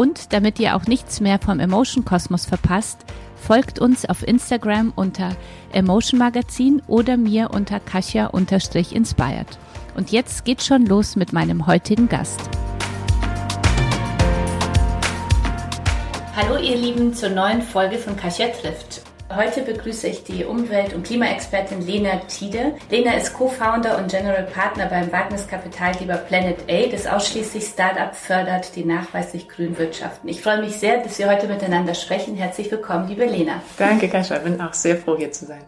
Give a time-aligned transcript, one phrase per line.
[0.00, 3.04] Und damit ihr auch nichts mehr vom Emotion Kosmos verpasst,
[3.36, 5.36] folgt uns auf Instagram unter
[5.72, 9.58] Emotion Magazin oder mir unter Kasia-inspired.
[9.94, 12.40] Und jetzt geht's schon los mit meinem heutigen Gast.
[16.34, 19.02] Hallo ihr Lieben zur neuen Folge von Kasia trifft.
[19.32, 22.74] Heute begrüße ich die Umwelt- und Klimaexpertin Lena Tiede.
[22.90, 28.84] Lena ist Co-Founder und General Partner beim Wagniskapitalgeber Planet A, das ausschließlich Start-up fördert, die
[28.84, 30.28] nachweislich grün wirtschaften.
[30.28, 32.34] Ich freue mich sehr, dass wir heute miteinander sprechen.
[32.34, 33.62] Herzlich willkommen, liebe Lena.
[33.78, 34.38] Danke, Kascha.
[34.38, 35.62] Ich bin auch sehr froh, hier zu sein.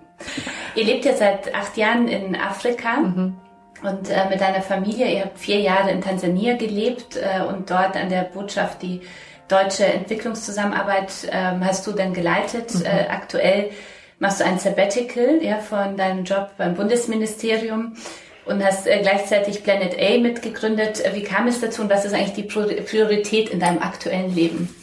[0.74, 2.96] Ihr lebt ja seit acht Jahren in Afrika.
[2.96, 3.36] Mhm.
[3.84, 7.96] Und äh, mit deiner Familie, ihr habt vier Jahre in Tansania gelebt äh, und dort
[7.96, 9.02] an der Botschaft die
[9.52, 12.74] deutsche Entwicklungszusammenarbeit ähm, hast du dann geleitet.
[12.74, 12.86] Mhm.
[12.86, 13.70] Äh, aktuell
[14.18, 17.94] machst du ein Sabbatical ja, von deinem Job beim Bundesministerium
[18.44, 21.02] und hast äh, gleichzeitig Planet A mitgegründet.
[21.12, 24.74] Wie kam es dazu und was ist eigentlich die Priorität in deinem aktuellen Leben?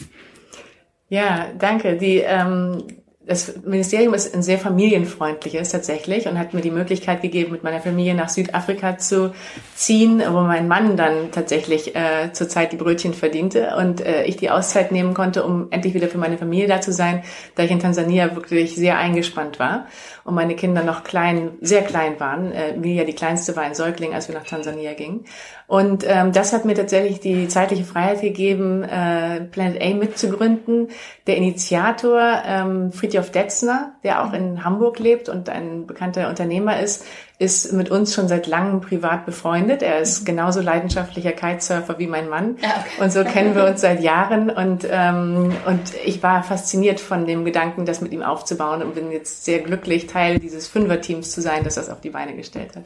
[1.10, 1.98] Ja, danke.
[1.98, 2.99] Die ähm,
[3.30, 7.80] das Ministerium ist ein sehr familienfreundliches tatsächlich und hat mir die Möglichkeit gegeben, mit meiner
[7.80, 9.34] Familie nach Südafrika zu
[9.76, 14.50] ziehen, wo mein Mann dann tatsächlich äh, zurzeit die Brötchen verdiente und äh, ich die
[14.50, 17.22] Auszeit nehmen konnte, um endlich wieder für meine Familie da zu sein,
[17.54, 19.86] da ich in Tansania wirklich sehr eingespannt war
[20.30, 22.52] und meine Kinder noch klein, sehr klein waren.
[22.52, 25.26] Äh, Emilia, die kleinste, war ein Säugling, als wir nach Tansania gingen.
[25.66, 30.90] Und ähm, das hat mir tatsächlich die zeitliche Freiheit gegeben, äh, Planet A mitzugründen.
[31.26, 37.06] Der Initiator, ähm, Friedhof Detzner, der auch in Hamburg lebt und ein bekannter Unternehmer ist,
[37.40, 39.82] ist mit uns schon seit langem privat befreundet.
[39.82, 42.58] Er ist genauso leidenschaftlicher Kitesurfer wie mein Mann.
[42.62, 43.04] Ja, okay.
[43.04, 44.50] Und so kennen wir uns seit Jahren.
[44.50, 49.10] Und, ähm, und ich war fasziniert von dem Gedanken, das mit ihm aufzubauen und bin
[49.12, 52.84] jetzt sehr glücklich, Teil dieses Fünfer-Teams zu sein, das das auf die Beine gestellt hat.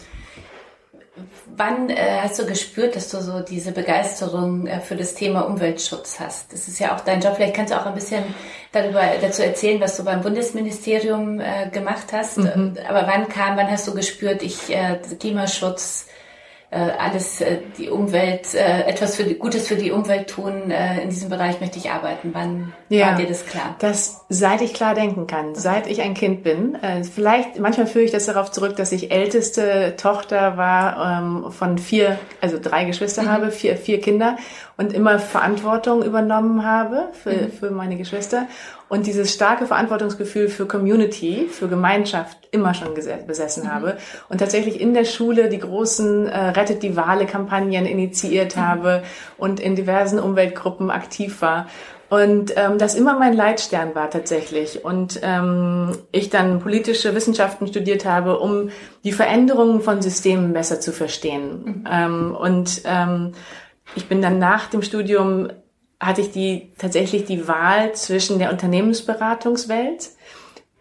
[1.56, 6.20] Wann äh, hast du gespürt, dass du so diese Begeisterung äh, für das Thema Umweltschutz
[6.20, 6.52] hast?
[6.52, 7.36] Das ist ja auch dein Job.
[7.36, 8.24] Vielleicht kannst du auch ein bisschen
[8.72, 12.40] darüber dazu erzählen, was du beim Bundesministerium äh, gemacht hast.
[12.40, 12.78] Mhm.
[12.90, 16.08] Aber wann kam, wann hast du gespürt, ich äh, Klimaschutz
[16.76, 21.10] alles äh, die Umwelt, äh, etwas für die, Gutes für die Umwelt tun, äh, in
[21.10, 22.32] diesem Bereich möchte ich arbeiten.
[22.34, 23.76] Wann ja, war dir das klar?
[23.80, 26.76] Das, seit ich klar denken kann, seit ich ein Kind bin.
[26.76, 31.78] Äh, vielleicht, manchmal führe ich das darauf zurück, dass ich älteste Tochter war ähm, von
[31.78, 33.30] vier, also drei Geschwister mhm.
[33.30, 34.38] habe, vier, vier Kinder
[34.78, 37.52] und immer Verantwortung übernommen habe für, mhm.
[37.52, 38.48] für meine Geschwister
[38.90, 43.74] und dieses starke Verantwortungsgefühl für Community, für Gemeinschaft immer schon besessen mhm.
[43.74, 43.98] habe
[44.30, 48.62] und tatsächlich in der Schule die großen äh, Rettet die Wale Kampagnen initiiert mhm.
[48.62, 49.04] habe
[49.38, 51.68] und in diversen Umweltgruppen aktiv war
[52.14, 54.86] und ähm, das immer mein Leitstern war tatsächlich.
[54.86, 58.70] Und ähm, ich dann politische Wissenschaften studiert habe, um
[59.04, 61.64] die Veränderungen von Systemen besser zu verstehen.
[61.64, 61.88] Mhm.
[61.92, 63.32] Ähm, und ähm,
[63.96, 65.50] ich bin dann nach dem Studium
[66.00, 70.10] hatte ich die tatsächlich die Wahl zwischen der Unternehmensberatungswelt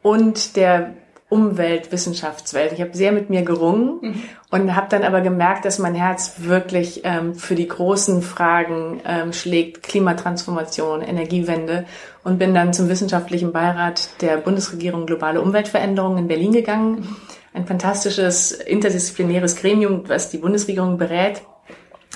[0.02, 0.94] und der
[1.28, 2.72] Umweltwissenschaftswelt.
[2.72, 4.22] Ich habe sehr mit mir gerungen mhm.
[4.50, 9.32] und habe dann aber gemerkt, dass mein Herz wirklich ähm, für die großen Fragen ähm,
[9.32, 11.86] schlägt, Klimatransformation, Energiewende
[12.22, 16.96] und bin dann zum wissenschaftlichen Beirat der Bundesregierung Globale Umweltveränderung in Berlin gegangen.
[16.96, 17.16] Mhm.
[17.54, 21.42] Ein fantastisches interdisziplinäres Gremium, was die Bundesregierung berät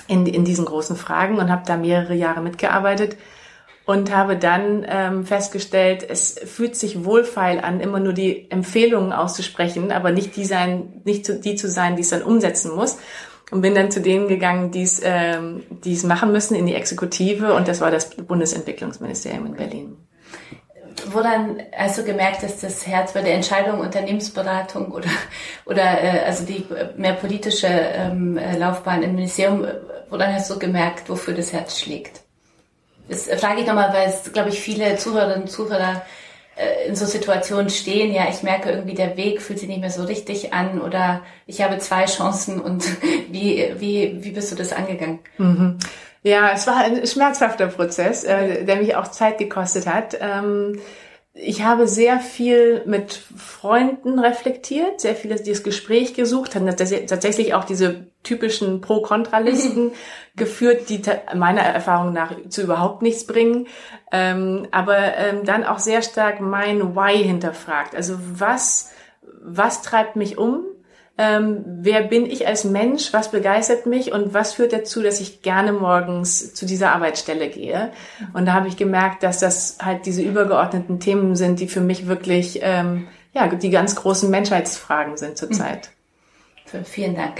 [0.07, 3.17] in, in diesen großen Fragen und habe da mehrere Jahre mitgearbeitet
[3.85, 9.91] und habe dann ähm, festgestellt, es fühlt sich wohlfeil an, immer nur die Empfehlungen auszusprechen,
[9.91, 12.97] aber nicht die sein, nicht zu, die zu sein, die es dann umsetzen muss.
[13.49, 16.73] Und bin dann zu denen gegangen, die es ähm, die es machen müssen in die
[16.73, 20.06] Exekutive und das war das Bundesentwicklungsministerium in Berlin
[21.11, 25.09] woran hast du gemerkt, dass das Herz bei der Entscheidung Unternehmensberatung oder
[25.65, 26.65] oder äh, also die
[26.95, 29.67] mehr politische ähm, äh, Laufbahn im Ministerium,
[30.09, 32.21] woran hast du gemerkt, wofür das Herz schlägt?
[33.09, 36.01] Das frage ich nochmal, weil es, glaube ich, viele Zuhörerinnen und Zuhörer
[36.57, 39.91] äh, in so Situationen stehen, ja, ich merke irgendwie, der Weg fühlt sich nicht mehr
[39.91, 42.83] so richtig an oder ich habe zwei Chancen und
[43.31, 45.19] wie, wie, wie bist du das angegangen?
[45.37, 45.77] Mhm.
[46.27, 50.17] Ja, es war ein schmerzhafter Prozess, äh, der mich auch Zeit gekostet hat.
[50.19, 50.77] Ähm,
[51.33, 57.63] ich habe sehr viel mit Freunden reflektiert, sehr viel das Gespräch gesucht, haben tatsächlich auch
[57.63, 59.91] diese typischen Pro-Kontra-Listen
[60.35, 61.01] geführt, die
[61.33, 63.67] meiner Erfahrung nach zu überhaupt nichts bringen,
[64.11, 67.95] ähm, aber ähm, dann auch sehr stark mein Why hinterfragt.
[67.95, 68.91] Also was,
[69.41, 70.65] was treibt mich um?
[71.17, 75.41] Ähm, wer bin ich als Mensch, was begeistert mich und was führt dazu, dass ich
[75.41, 77.91] gerne morgens zu dieser Arbeitsstelle gehe.
[78.33, 82.07] Und da habe ich gemerkt, dass das halt diese übergeordneten Themen sind, die für mich
[82.07, 85.89] wirklich ähm, ja die ganz großen Menschheitsfragen sind zurzeit.
[86.71, 87.39] So, vielen Dank.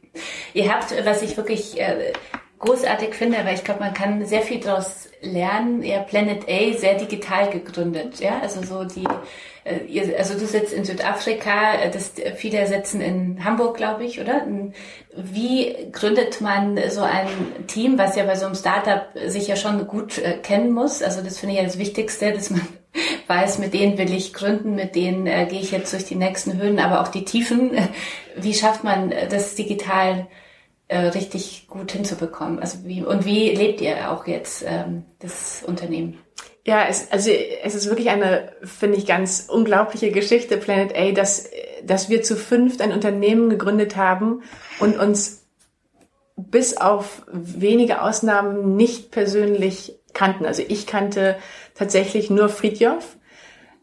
[0.54, 2.12] Ihr habt, was ich wirklich äh,
[2.58, 5.82] großartig finde, weil ich glaube, man kann sehr viel daraus lernen.
[5.82, 9.06] Ihr Planet A sehr digital gegründet, ja, also so die
[9.64, 14.46] also du sitzt in Südafrika, äh, das, viele sitzen in Hamburg, glaube ich, oder?
[15.14, 17.28] Wie gründet man so ein
[17.68, 21.02] Team, was ja bei so einem Startup sich ja schon gut äh, kennen muss?
[21.02, 22.66] Also das finde ich ja das Wichtigste, dass man
[23.28, 26.58] weiß, mit denen will ich gründen, mit denen äh, gehe ich jetzt durch die nächsten
[26.58, 27.70] Höhen, aber auch die Tiefen.
[28.36, 30.26] Wie schafft man das digital
[30.88, 32.58] äh, richtig gut hinzubekommen?
[32.58, 36.18] Also wie, und wie lebt ihr auch jetzt ähm, das Unternehmen?
[36.64, 41.50] Ja, es, also es ist wirklich eine, finde ich, ganz unglaubliche Geschichte, Planet A, dass,
[41.82, 44.42] dass wir zu fünft ein Unternehmen gegründet haben
[44.78, 45.44] und uns
[46.36, 50.46] bis auf wenige Ausnahmen nicht persönlich kannten.
[50.46, 51.36] Also ich kannte
[51.74, 53.20] tatsächlich nur Fridjof ähm,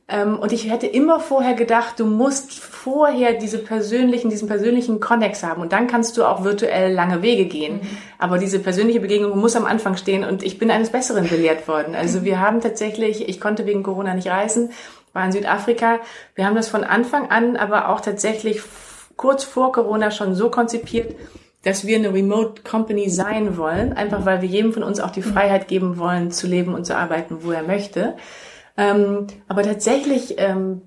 [0.10, 5.62] und ich hätte immer vorher gedacht, du musst vorher diese persönlichen, diesen persönlichen Connex haben
[5.62, 7.76] und dann kannst du auch virtuell lange Wege gehen.
[7.76, 7.98] Mhm.
[8.18, 11.94] Aber diese persönliche Begegnung muss am Anfang stehen und ich bin eines Besseren belehrt worden.
[11.94, 14.72] Also wir haben tatsächlich, ich konnte wegen Corona nicht reisen,
[15.14, 16.00] war in Südafrika.
[16.36, 18.62] Wir haben das von Anfang an, aber auch tatsächlich
[19.16, 21.16] kurz vor Corona schon so konzipiert,
[21.64, 25.20] dass wir eine Remote Company sein wollen, einfach weil wir jedem von uns auch die
[25.20, 25.34] mhm.
[25.34, 28.16] Freiheit geben wollen, zu leben und zu arbeiten, wo er möchte.
[28.80, 30.81] Ähm, aber tatsächlich ähm,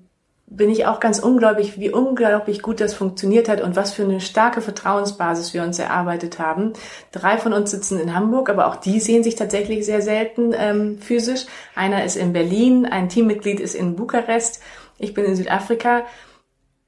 [0.47, 4.19] bin ich auch ganz ungläubig, wie unglaublich gut das funktioniert hat und was für eine
[4.19, 6.73] starke Vertrauensbasis wir uns erarbeitet haben.
[7.11, 10.97] Drei von uns sitzen in Hamburg, aber auch die sehen sich tatsächlich sehr selten ähm,
[10.97, 11.45] physisch.
[11.75, 14.59] Einer ist in Berlin, ein Teammitglied ist in Bukarest,
[14.97, 16.03] ich bin in Südafrika.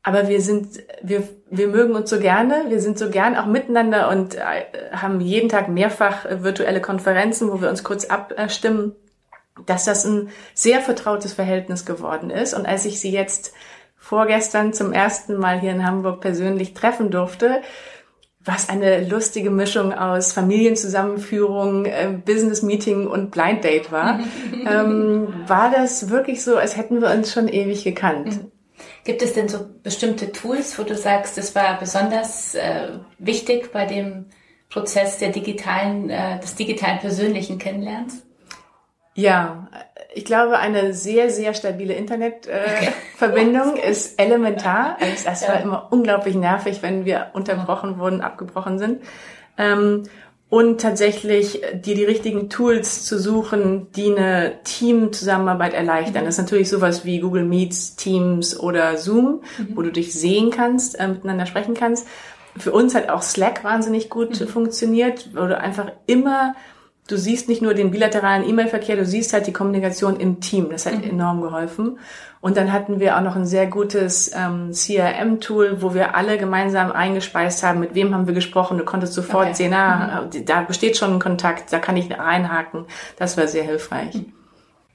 [0.02, 4.10] Aber wir sind, wir, wir mögen uns so gerne, wir sind so gern auch miteinander
[4.10, 4.42] und äh,
[4.92, 8.96] haben jeden Tag mehrfach virtuelle Konferenzen, wo wir uns kurz abstimmen
[9.66, 12.54] dass das ein sehr vertrautes Verhältnis geworden ist.
[12.54, 13.54] Und als ich sie jetzt
[13.98, 17.62] vorgestern zum ersten Mal hier in Hamburg persönlich treffen durfte,
[18.44, 24.20] was eine lustige Mischung aus Familienzusammenführung, äh, Business Meeting und Blind Date war,
[24.54, 28.28] ähm, war das wirklich so, als hätten wir uns schon ewig gekannt.
[28.28, 28.52] Mhm.
[29.04, 33.86] Gibt es denn so bestimmte Tools, wo du sagst, das war besonders äh, wichtig bei
[33.86, 34.26] dem
[34.70, 38.26] Prozess der digitalen, äh, des digitalen persönlichen Kennenlernens?
[39.16, 39.68] Ja,
[40.14, 44.98] ich glaube, eine sehr, sehr stabile Internetverbindung äh, ist elementar.
[45.00, 45.50] Es, das ja.
[45.50, 49.02] war immer unglaublich nervig, wenn wir unterbrochen wurden, abgebrochen sind.
[49.58, 50.04] Ähm,
[50.50, 56.24] und tatsächlich dir die richtigen Tools zu suchen, die eine Teamzusammenarbeit erleichtern.
[56.24, 56.26] Mhm.
[56.28, 59.68] Das ist natürlich sowas wie Google Meets, Teams oder Zoom, mhm.
[59.76, 62.08] wo du dich sehen kannst, äh, miteinander sprechen kannst.
[62.58, 64.48] Für uns hat auch Slack wahnsinnig gut mhm.
[64.48, 66.56] funktioniert, wo du einfach immer
[67.08, 70.70] du siehst nicht nur den bilateralen E-Mail-Verkehr, du siehst halt die Kommunikation im Team.
[70.70, 71.12] Das hat mhm.
[71.12, 72.00] enorm geholfen.
[72.42, 76.92] Und dann hatten wir auch noch ein sehr gutes ähm, CRM-Tool, wo wir alle gemeinsam
[76.92, 78.78] eingespeist haben, mit wem haben wir gesprochen.
[78.78, 79.56] Du konntest sofort okay.
[79.56, 80.46] sehen, ah, mhm.
[80.46, 82.86] da besteht schon ein Kontakt, da kann ich reinhaken.
[83.18, 84.16] Das war sehr hilfreich.
[84.16, 84.34] Mhm.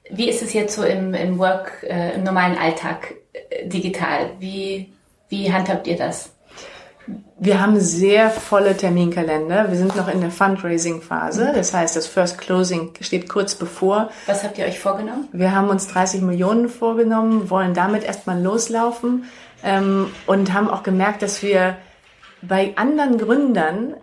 [0.09, 4.31] Wie ist es jetzt so im, im Work, äh, im normalen Alltag äh, digital?
[4.39, 4.91] Wie,
[5.29, 6.33] wie handhabt ihr das?
[7.39, 9.69] Wir haben sehr volle Terminkalender.
[9.69, 11.51] Wir sind noch in der Fundraising-Phase.
[11.55, 14.09] Das heißt, das First Closing steht kurz bevor.
[14.27, 15.27] Was habt ihr euch vorgenommen?
[15.31, 19.25] Wir haben uns 30 Millionen vorgenommen, wollen damit erstmal loslaufen
[19.63, 21.77] ähm, und haben auch gemerkt, dass wir
[22.41, 23.95] bei anderen Gründern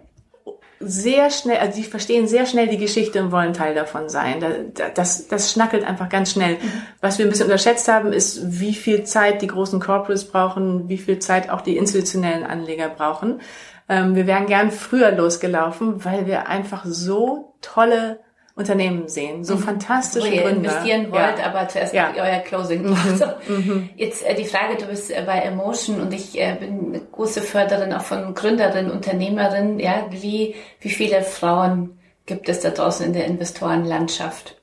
[0.80, 4.72] sehr schnell, also die verstehen sehr schnell die Geschichte und wollen Teil davon sein.
[4.94, 6.54] Das, das schnackelt einfach ganz schnell.
[6.54, 6.82] Mhm.
[7.00, 10.98] Was wir ein bisschen unterschätzt haben, ist, wie viel Zeit die großen Corporates brauchen, wie
[10.98, 13.40] viel Zeit auch die institutionellen Anleger brauchen.
[13.88, 18.20] Ähm, wir wären gern früher losgelaufen, weil wir einfach so tolle
[18.58, 19.44] Unternehmen sehen.
[19.44, 19.60] So mhm.
[19.60, 20.70] fantastische Wo ihr Gründer.
[20.70, 21.46] investieren wollt, ja.
[21.46, 22.12] aber zuerst ja.
[22.16, 22.90] euer Closing mhm.
[22.90, 23.48] macht.
[23.48, 23.90] Mhm.
[23.96, 27.40] Jetzt äh, die Frage, du bist äh, bei Emotion und ich äh, bin eine große
[27.40, 29.78] Förderin auch von Gründerinnen, Unternehmerinnen.
[29.78, 34.60] Ja, wie, wie viele Frauen gibt es da draußen in der Investorenlandschaft?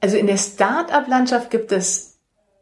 [0.00, 2.18] Also in der Start-up-Landschaft gibt es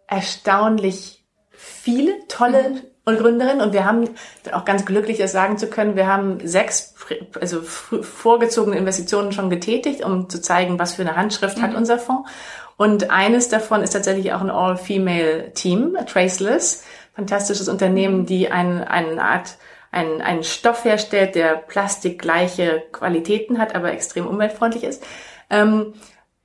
[0.07, 4.11] erstaunlich viele tolle mhm und Gründerin und wir haben
[4.53, 6.95] auch ganz glücklich das sagen zu können, wir haben sechs
[7.41, 11.63] also vorgezogene Investitionen schon getätigt, um zu zeigen, was für eine Handschrift mhm.
[11.63, 12.29] hat unser Fonds.
[12.77, 16.85] Und eines davon ist tatsächlich auch ein All-Female-Team, Traceless,
[17.15, 19.57] fantastisches Unternehmen, die ein, eine Art
[19.93, 25.07] einen, einen Stoff herstellt, der plastikgleiche Qualitäten hat, aber extrem umweltfreundlich ist.
[25.49, 25.95] Ähm,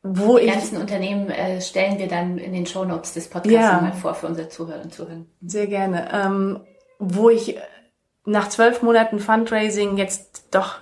[0.04, 3.82] wo die ganzen ich, Unternehmen äh, stellen wir dann in den Shownotes des Podcasts ja,
[3.82, 5.26] mal vor für unsere Zuhörer und Zuhörer.
[5.46, 6.10] Sehr gerne.
[6.12, 6.62] Ähm,
[6.98, 7.58] wo ich
[8.26, 10.80] nach zwölf Monaten Fundraising jetzt doch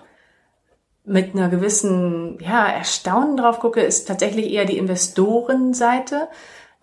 [1.06, 6.28] mit einer gewissen ja, Erstaunen drauf gucke, ist tatsächlich eher die Investorenseite.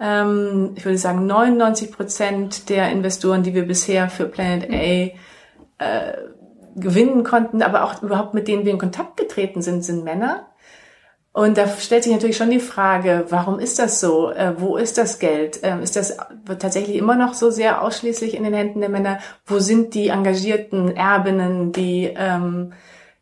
[0.00, 6.16] Ähm, ich würde sagen, 99 Prozent der Investoren, die wir bisher für Planet A äh,
[6.75, 10.49] gewinnen konnten, aber auch überhaupt mit denen wir in Kontakt getreten sind, sind Männer.
[11.37, 14.31] Und da stellt sich natürlich schon die Frage, warum ist das so?
[14.31, 15.61] Äh, wo ist das Geld?
[15.62, 16.16] Ähm, ist das
[16.59, 19.19] tatsächlich immer noch so sehr ausschließlich in den Händen der Männer?
[19.45, 22.73] Wo sind die engagierten Erbinnen, die ähm,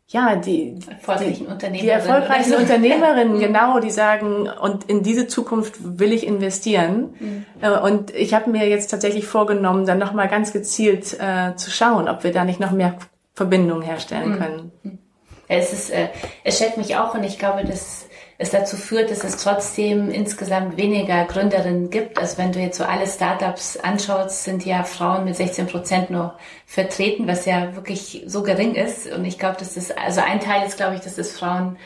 [0.07, 6.13] ja, die, erfolgreichen die, die erfolgreichen Unternehmerinnen, genau, die sagen, und in diese Zukunft will
[6.13, 7.15] ich investieren.
[7.19, 7.45] Mhm.
[7.59, 12.07] Äh, und ich habe mir jetzt tatsächlich vorgenommen, dann nochmal ganz gezielt äh, zu schauen,
[12.07, 12.95] ob wir da nicht noch mehr
[13.33, 14.39] Verbindungen herstellen mhm.
[14.39, 14.71] können.
[14.83, 14.99] Mhm.
[15.47, 16.07] Es ist, äh,
[16.43, 18.04] es schätzt mich auch und ich glaube, dass
[18.37, 22.19] es dazu führt, dass es trotzdem insgesamt weniger Gründerinnen gibt.
[22.19, 26.37] Also wenn du jetzt so alle Startups anschaust, sind ja Frauen mit 16 Prozent nur
[26.65, 29.11] vertreten, was ja wirklich so gering ist.
[29.11, 31.77] Und ich glaube, dass das, also ein Teil ist, glaube ich, dass das Frauen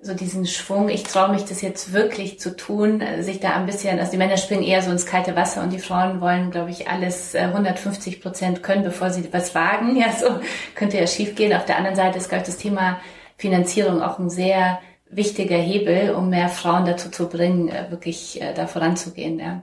[0.00, 4.00] so diesen Schwung, ich traue mich das jetzt wirklich zu tun, sich da ein bisschen,
[4.00, 6.88] also die Männer springen eher so ins kalte Wasser und die Frauen wollen, glaube ich,
[6.88, 9.94] alles 150 äh, Prozent können, bevor sie was wagen.
[10.02, 10.40] Ja, so
[10.74, 11.52] könnte ja schief gehen.
[11.52, 12.98] Auf der anderen Seite ist, glaube ich, das Thema
[13.36, 14.80] Finanzierung auch ein sehr
[15.12, 19.38] wichtiger Hebel, um mehr Frauen dazu zu bringen, äh, wirklich äh, da voranzugehen.
[19.38, 19.62] Ja.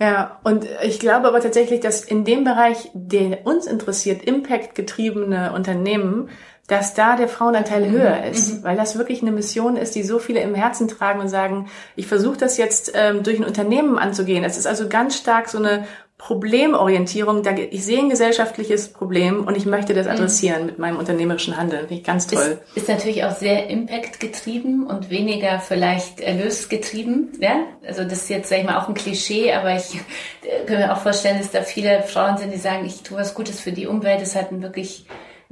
[0.00, 6.28] Ja, und ich glaube aber tatsächlich, dass in dem Bereich, der uns interessiert, Impact-getriebene Unternehmen,
[6.66, 7.92] dass da der Frauenanteil mhm.
[7.92, 8.64] höher ist, mhm.
[8.64, 12.06] weil das wirklich eine Mission ist, die so viele im Herzen tragen und sagen, ich
[12.06, 14.44] versuche das jetzt ähm, durch ein Unternehmen anzugehen.
[14.44, 15.86] Es ist also ganz stark so eine
[16.24, 17.42] Problemorientierung.
[17.70, 20.12] Ich sehe ein gesellschaftliches Problem und ich möchte das mhm.
[20.12, 20.66] adressieren mhm.
[20.66, 21.80] mit meinem unternehmerischen Handeln.
[21.80, 22.60] Finde ich ganz toll.
[22.74, 27.32] Ist, ist natürlich auch sehr Impact-getrieben und weniger vielleicht erlösgetrieben.
[27.40, 27.66] Ja?
[27.86, 29.96] Also das ist jetzt, sag ich mal, auch ein Klischee, aber ich
[30.44, 33.34] äh, kann mir auch vorstellen, dass da viele Frauen sind, die sagen, ich tue was
[33.34, 34.22] Gutes für die Umwelt.
[34.22, 35.04] Das hat einen wirklich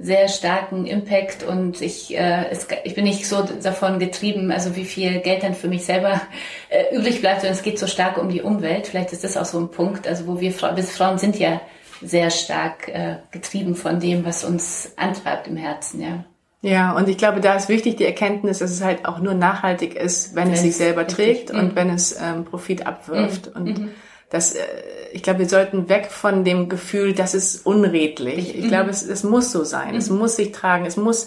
[0.03, 4.85] sehr starken Impact und ich, äh, es, ich bin nicht so davon getrieben, also wie
[4.85, 6.21] viel Geld dann für mich selber
[6.69, 8.89] äh, übrig bleibt, sondern es geht so stark um die Umwelt.
[8.89, 11.61] Vielleicht ist das auch so ein Punkt, also wo wir, wir Frauen sind ja
[12.03, 16.25] sehr stark äh, getrieben von dem, was uns antreibt im Herzen, ja.
[16.65, 19.97] Ja, und ich glaube, da ist wichtig die Erkenntnis, dass es halt auch nur nachhaltig
[19.97, 21.77] ist, wenn, wenn es sich selber trägt und mhm.
[21.77, 23.49] wenn es ähm, Profit abwirft.
[23.49, 23.61] Mhm.
[23.61, 23.91] Und mhm
[24.33, 24.65] das, äh,
[25.13, 28.59] ich glaube, wir sollten weg von dem Gefühl, das ist unredlich.
[28.59, 29.95] Ich glaube, es, es muss so sein.
[29.95, 30.19] Es mhm.
[30.19, 30.87] muss sich tragen.
[30.87, 31.27] Es muss,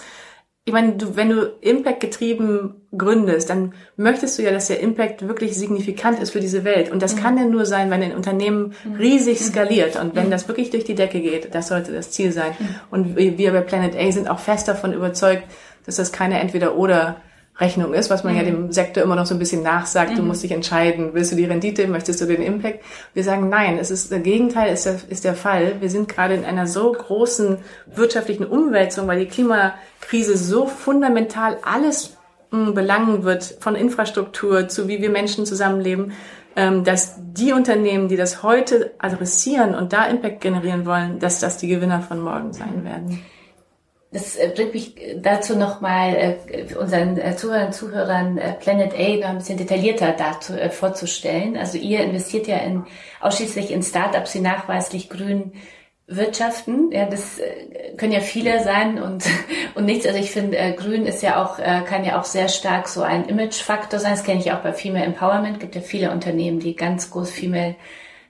[0.65, 5.27] ich meine, du, wenn du Impact getrieben gründest, dann möchtest du ja, dass der Impact
[5.27, 6.91] wirklich signifikant ist für diese Welt.
[6.91, 7.19] Und das mhm.
[7.19, 8.95] kann ja nur sein, wenn ein Unternehmen mhm.
[8.95, 11.53] riesig skaliert und wenn das wirklich durch die Decke geht.
[11.53, 12.53] Das sollte das Ziel sein.
[12.89, 15.43] Und wir bei Planet A sind auch fest davon überzeugt,
[15.85, 17.17] dass das keine Entweder-Oder
[17.57, 18.39] Rechnung ist, was man mhm.
[18.39, 20.11] ja dem Sektor immer noch so ein bisschen nachsagt.
[20.11, 20.15] Mhm.
[20.17, 22.79] Du musst dich entscheiden, willst du die Rendite, möchtest du den Impact?
[23.13, 25.75] Wir sagen nein, es ist der Gegenteil ist der, ist der Fall.
[25.79, 27.59] Wir sind gerade in einer so großen
[27.95, 32.17] wirtschaftlichen Umwälzung, weil die Klimakrise so fundamental alles
[32.51, 36.11] hm, belangen wird, von Infrastruktur zu wie wir Menschen zusammenleben,
[36.57, 41.57] ähm, dass die Unternehmen, die das heute adressieren und da Impact generieren wollen, dass das
[41.57, 43.21] die Gewinner von morgen sein werden.
[44.11, 49.29] Das äh, bringt mich dazu nochmal äh, unseren äh, Zuhörern Zuhörern äh, Planet A noch
[49.29, 51.57] ein bisschen detaillierter dazu, äh, vorzustellen.
[51.57, 52.85] Also ihr investiert ja in,
[53.19, 55.53] ausschließlich in Startups, die nachweislich grün
[56.07, 56.91] wirtschaften.
[56.91, 59.25] Ja, das äh, können ja viele sein und,
[59.75, 60.05] und nichts.
[60.05, 63.01] Also ich finde, äh, grün ist ja auch, äh, kann ja auch sehr stark so
[63.01, 64.11] ein Imagefaktor sein.
[64.11, 65.55] Das kenne ich auch bei Female Empowerment.
[65.55, 67.75] Es gibt ja viele Unternehmen, die ganz groß Female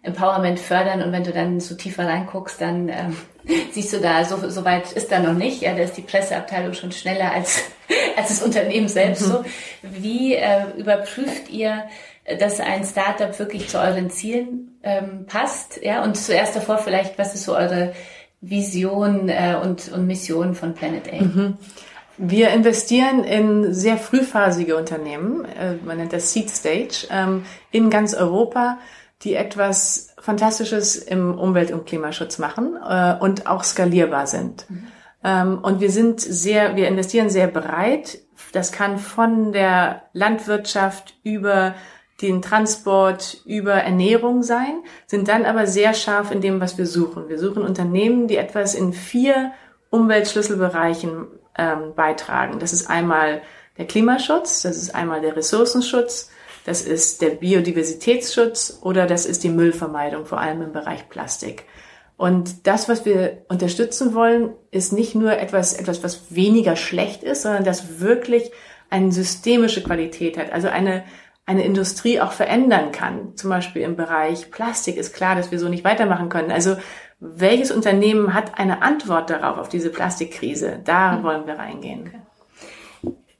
[0.06, 3.18] Empowerment fördern und wenn du dann so tiefer reinguckst, dann ähm,
[3.72, 5.62] siehst du da, so, so weit ist da noch nicht.
[5.62, 7.64] Ja, da ist die Presseabteilung schon schneller als,
[8.18, 9.32] als das Unternehmen selbst mhm.
[9.32, 9.46] so.
[9.82, 11.86] Wie äh, überprüft ihr,
[12.40, 15.80] dass ein Startup wirklich zu euren Zielen ähm, passt?
[15.84, 17.94] Ja, und zuerst davor vielleicht, was ist so eure
[18.42, 21.24] Vision äh, und, und Mission von Planet A?
[21.24, 21.58] Mhm.
[22.18, 28.14] Wir investieren in sehr frühphasige Unternehmen, äh, man nennt das Seed Stage, ähm, in ganz
[28.14, 28.78] Europa
[29.26, 34.70] die etwas Fantastisches im Umwelt- und Klimaschutz machen äh, und auch skalierbar sind.
[34.70, 34.88] Mhm.
[35.24, 38.20] Ähm, und wir sind sehr, wir investieren sehr breit.
[38.54, 41.74] Das kann von der Landwirtschaft über
[42.22, 47.28] den Transport, über Ernährung sein, sind dann aber sehr scharf in dem, was wir suchen.
[47.28, 49.52] Wir suchen Unternehmen, die etwas in vier
[49.90, 51.28] Umweltschlüsselbereichen
[51.58, 52.60] ähm, beitragen.
[52.60, 53.42] Das ist einmal
[53.78, 56.30] der Klimaschutz, das ist einmal der Ressourcenschutz,
[56.66, 61.66] das ist der Biodiversitätsschutz oder das ist die Müllvermeidung, vor allem im Bereich Plastik.
[62.18, 67.44] Und das, was wir unterstützen wollen, ist nicht nur etwas, etwas, was weniger schlecht ist,
[67.44, 68.52] sondern das wirklich
[68.90, 70.52] eine systemische Qualität hat.
[70.52, 71.04] Also eine,
[71.46, 73.36] eine Industrie auch verändern kann.
[73.36, 76.52] Zum Beispiel im Bereich Plastik ist klar, dass wir so nicht weitermachen können.
[76.52, 76.78] Also
[77.20, 80.80] welches Unternehmen hat eine Antwort darauf, auf diese Plastikkrise?
[80.84, 81.24] Da mhm.
[81.24, 82.08] wollen wir reingehen.
[82.08, 82.25] Okay.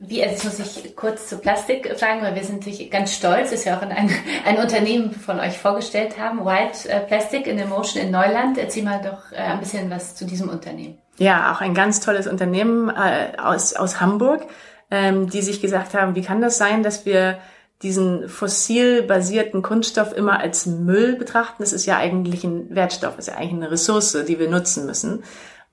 [0.08, 3.66] Wie, jetzt muss ich kurz zu Plastik fragen, weil wir sind natürlich ganz stolz, ist
[3.66, 4.10] ja auch ein,
[4.46, 8.58] ein Unternehmen von euch vorgestellt haben, White äh, Plastic in Emotion in Neuland.
[8.58, 10.98] Erzähl mal doch äh, ein bisschen was zu diesem Unternehmen.
[11.18, 14.46] Ja, auch ein ganz tolles Unternehmen äh, aus, aus Hamburg,
[14.92, 17.38] ähm, die sich gesagt haben, wie kann das sein, dass wir
[17.82, 21.58] diesen fossil-basierten Kunststoff immer als Müll betrachten.
[21.60, 25.24] Das ist ja eigentlich ein Wertstoff, ist ja eigentlich eine Ressource, die wir nutzen müssen.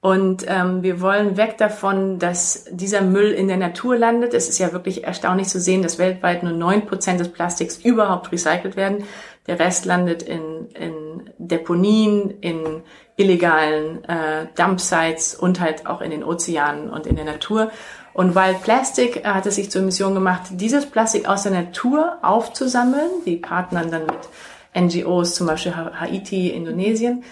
[0.03, 4.35] Und ähm, wir wollen weg davon, dass dieser Müll in der Natur landet.
[4.35, 8.33] Es ist ja wirklich erstaunlich zu sehen, dass weltweit nur neun Prozent des Plastiks überhaupt
[8.33, 9.05] recycelt werden.
[9.47, 12.83] Der Rest landet in, in Deponien, in
[13.15, 17.71] illegalen äh, Dumpsites und halt auch in den Ozeanen und in der Natur.
[18.13, 23.09] Und Wild Plastic hat es sich zur Mission gemacht, dieses Plastik aus der Natur aufzusammeln.
[23.25, 27.23] Die partnern dann mit NGOs, zum Beispiel Haiti, Indonesien,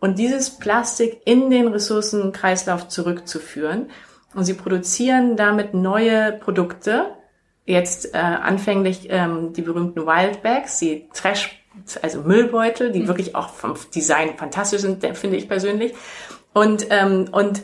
[0.00, 3.90] und dieses Plastik in den Ressourcenkreislauf zurückzuführen.
[4.34, 7.06] Und sie produzieren damit neue Produkte.
[7.66, 11.62] Jetzt äh, anfänglich ähm, die berühmten Wild Bags, die Trash,
[12.02, 13.08] also Müllbeutel, die mhm.
[13.08, 15.94] wirklich auch vom Design fantastisch sind, finde ich persönlich.
[16.52, 17.62] Und, ähm, und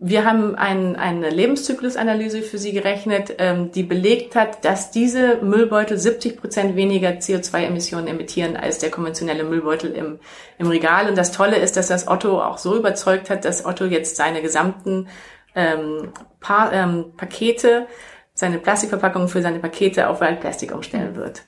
[0.00, 5.98] wir haben ein, eine Lebenszyklusanalyse für Sie gerechnet, ähm, die belegt hat, dass diese Müllbeutel
[5.98, 10.20] 70 Prozent weniger CO2-Emissionen emittieren als der konventionelle Müllbeutel im,
[10.58, 11.08] im Regal.
[11.08, 14.40] Und das Tolle ist, dass das Otto auch so überzeugt hat, dass Otto jetzt seine
[14.40, 15.08] gesamten
[15.56, 17.88] ähm, pa ähm, Pakete,
[18.34, 21.42] seine Plastikverpackungen für seine Pakete auf Wildplastik umstellen wird.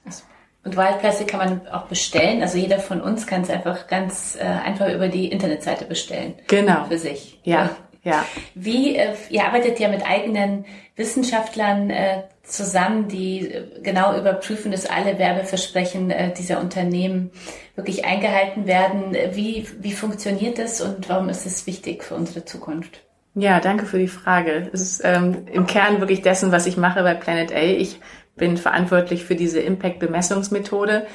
[0.64, 2.42] Und Wildplastik kann man auch bestellen.
[2.42, 6.34] Also jeder von uns kann es einfach ganz äh, einfach über die Internetseite bestellen.
[6.48, 6.86] Genau.
[6.86, 7.40] Für sich.
[7.44, 7.70] Ja.
[8.02, 8.24] Ja.
[8.54, 10.64] Wie, äh, ihr arbeitet ja mit eigenen
[10.96, 17.30] Wissenschaftlern äh, zusammen, die äh, genau überprüfen, dass alle Werbeversprechen äh, dieser Unternehmen
[17.74, 19.16] wirklich eingehalten werden.
[19.32, 23.02] Wie, wie funktioniert das und warum ist es wichtig für unsere Zukunft?
[23.34, 24.70] Ja, danke für die Frage.
[24.72, 27.60] Es ist ähm, im Kern wirklich dessen, was ich mache bei Planet A.
[27.60, 28.00] Ich
[28.36, 31.06] bin verantwortlich für diese Impact-Bemessungsmethode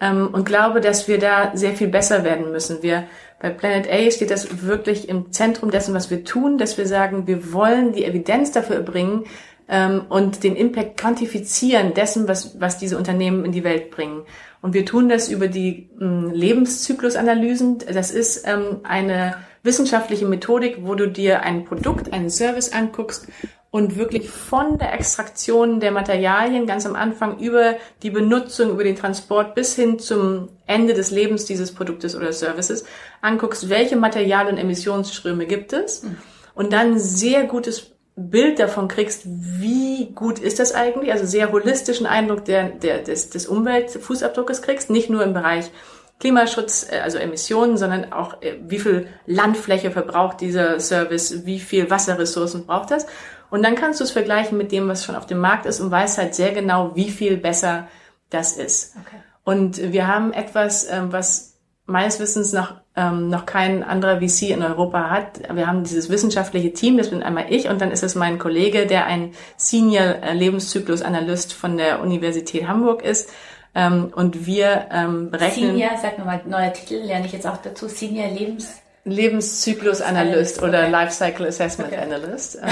[0.00, 2.82] ähm, und glaube, dass wir da sehr viel besser werden müssen.
[2.82, 3.04] Wir
[3.38, 7.26] bei Planet A steht das wirklich im Zentrum dessen, was wir tun, dass wir sagen,
[7.26, 9.24] wir wollen die Evidenz dafür erbringen
[9.68, 14.22] ähm, und den Impact quantifizieren dessen, was, was diese Unternehmen in die Welt bringen.
[14.62, 17.78] Und wir tun das über die ähm, Lebenszyklusanalysen.
[17.92, 23.26] Das ist ähm, eine wissenschaftliche Methodik, wo du dir ein Produkt, einen Service anguckst
[23.70, 28.96] und wirklich von der Extraktion der Materialien ganz am Anfang über die Benutzung, über den
[28.96, 32.84] Transport bis hin zum Ende des Lebens dieses Produktes oder Services
[33.20, 36.06] anguckst, welche Material- und Emissionsströme gibt es?
[36.54, 42.06] Und dann sehr gutes Bild davon kriegst, wie gut ist das eigentlich, also sehr holistischen
[42.06, 45.70] Eindruck der, der, des, des Umweltfußabdruckes kriegst, nicht nur im Bereich
[46.18, 51.90] Klimaschutz, äh, also Emissionen, sondern auch äh, wie viel Landfläche verbraucht dieser Service, wie viel
[51.90, 53.06] Wasserressourcen braucht das
[53.50, 55.90] und dann kannst du es vergleichen mit dem, was schon auf dem Markt ist und
[55.90, 57.88] weißt halt sehr genau, wie viel besser
[58.30, 58.96] das ist.
[59.00, 59.16] Okay.
[59.44, 61.54] Und wir haben etwas, ähm, was
[61.86, 65.40] meines Wissens noch, ähm, noch kein anderer VC in Europa hat.
[65.54, 68.86] Wir haben dieses wissenschaftliche Team, das bin einmal ich und dann ist es mein Kollege,
[68.86, 73.30] der ein Senior äh, Lebenszyklus-Analyst von der Universität Hamburg ist.
[73.76, 74.86] Ähm, und wir
[75.30, 75.76] berechnen...
[75.76, 78.82] Senior, sag nochmal, neuer Titel, lerne ich jetzt auch dazu, Senior Lebens...
[79.04, 80.68] Lebenszyklus-Analyst okay.
[80.68, 82.02] oder Lifecycle Assessment okay.
[82.02, 82.58] Analyst.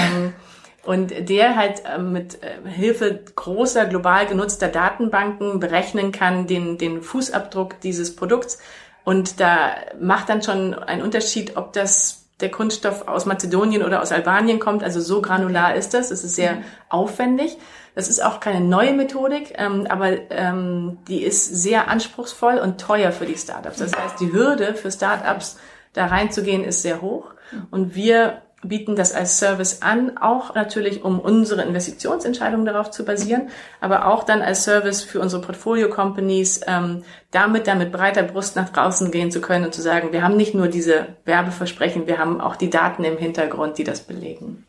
[0.85, 7.01] Und der halt äh, mit äh, Hilfe großer global genutzter Datenbanken berechnen kann den, den
[7.01, 8.59] Fußabdruck dieses Produkts.
[9.03, 14.11] Und da macht dann schon einen Unterschied, ob das der Kunststoff aus Mazedonien oder aus
[14.11, 14.83] Albanien kommt.
[14.83, 16.11] Also so granular ist das.
[16.11, 16.63] Es ist sehr mhm.
[16.89, 17.57] aufwendig.
[17.95, 23.13] Das ist auch keine neue Methodik, ähm, aber ähm, die ist sehr anspruchsvoll und teuer
[23.13, 23.77] für die Startups.
[23.77, 25.57] Das heißt, die Hürde für Startups
[25.93, 27.31] da reinzugehen ist sehr hoch.
[27.51, 27.67] Mhm.
[27.71, 33.49] Und wir bieten das als Service an, auch natürlich, um unsere Investitionsentscheidungen darauf zu basieren,
[33.81, 38.69] aber auch dann als Service für unsere Portfolio-Companies, ähm, damit dann mit breiter Brust nach
[38.69, 42.41] draußen gehen zu können und zu sagen, wir haben nicht nur diese Werbeversprechen, wir haben
[42.41, 44.65] auch die Daten im Hintergrund, die das belegen.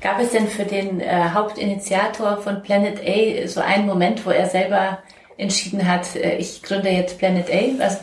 [0.00, 4.46] Gab es denn für den äh, Hauptinitiator von Planet A so einen Moment, wo er
[4.46, 4.98] selber
[5.36, 7.78] entschieden hat, äh, ich gründe jetzt Planet A?
[7.78, 8.00] Was,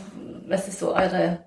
[0.48, 1.45] was ist so eure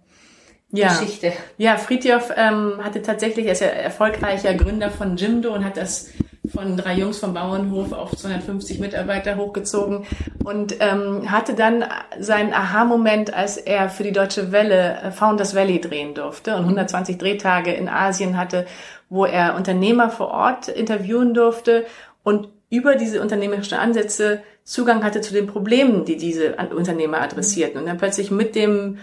[0.70, 0.88] ja.
[0.88, 1.32] Geschichte.
[1.56, 6.10] Ja, Friedjof ähm, hatte tatsächlich, er ist ja erfolgreicher Gründer von Jimdo und hat das
[6.52, 10.06] von drei Jungs vom Bauernhof auf 250 Mitarbeiter hochgezogen
[10.44, 11.84] und ähm, hatte dann
[12.18, 17.18] seinen Aha-Moment, als er für die Deutsche Welle äh, Founders Valley drehen durfte und 120
[17.18, 18.66] Drehtage in Asien hatte,
[19.10, 21.86] wo er Unternehmer vor Ort interviewen durfte
[22.22, 27.80] und über diese unternehmerischen Ansätze Zugang hatte zu den Problemen, die diese Unternehmer adressierten.
[27.80, 28.98] Und dann plötzlich mit dem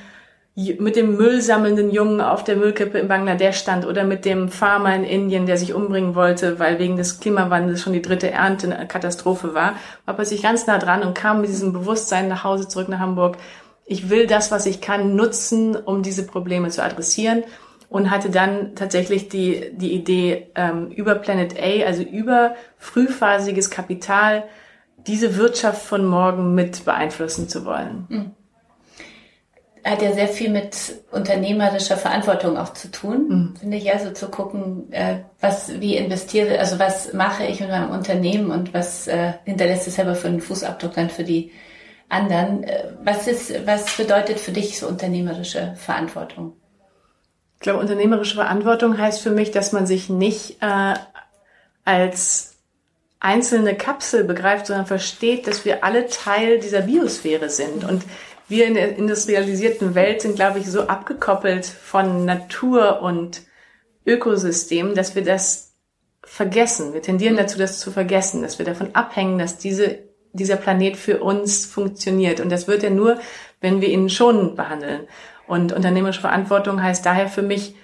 [0.56, 4.96] mit dem Müll sammelnden Jungen auf der Müllkippe in Bangladesch stand oder mit dem Farmer
[4.96, 8.88] in Indien, der sich umbringen wollte, weil wegen des Klimawandels schon die dritte Ernte eine
[8.88, 12.88] Katastrophe war, war plötzlich ganz nah dran und kam mit diesem Bewusstsein nach Hause zurück
[12.88, 13.36] nach Hamburg.
[13.86, 17.44] Ich will das, was ich kann, nutzen, um diese Probleme zu adressieren
[17.89, 24.46] und hatte dann tatsächlich die, die Idee, ähm, über Planet A, also über frühphasiges Kapital,
[25.06, 28.06] diese Wirtschaft von morgen mit beeinflussen zu wollen.
[28.08, 28.32] Mhm
[29.91, 30.76] hat ja sehr viel mit
[31.12, 33.56] unternehmerischer Verantwortung auch zu tun, mhm.
[33.60, 33.91] finde ich.
[33.93, 38.74] Also zu gucken, äh, was, wie investiere, also was mache ich mit meinem Unternehmen und
[38.74, 41.52] was äh, hinterlässt es selber für einen Fußabdruck dann für die
[42.10, 42.63] anderen.
[42.63, 46.54] Äh, was ist, was bedeutet für dich so unternehmerische Verantwortung?
[47.56, 50.95] Ich glaube, unternehmerische Verantwortung heißt für mich, dass man sich nicht äh,
[51.84, 52.56] als
[53.19, 57.84] einzelne Kapsel begreift, sondern versteht, dass wir alle Teil dieser Biosphäre sind.
[57.84, 58.04] Und
[58.47, 63.41] wir in der industrialisierten Welt sind, glaube ich, so abgekoppelt von Natur und
[64.05, 65.73] Ökosystem, dass wir das
[66.23, 66.93] vergessen.
[66.93, 69.99] Wir tendieren dazu, das zu vergessen, dass wir davon abhängen, dass diese,
[70.34, 72.39] dieser Planet für uns funktioniert.
[72.39, 73.19] Und das wird ja nur,
[73.62, 75.08] wenn wir ihn schonend behandeln.
[75.47, 77.75] Und unternehmerische Verantwortung heißt daher für mich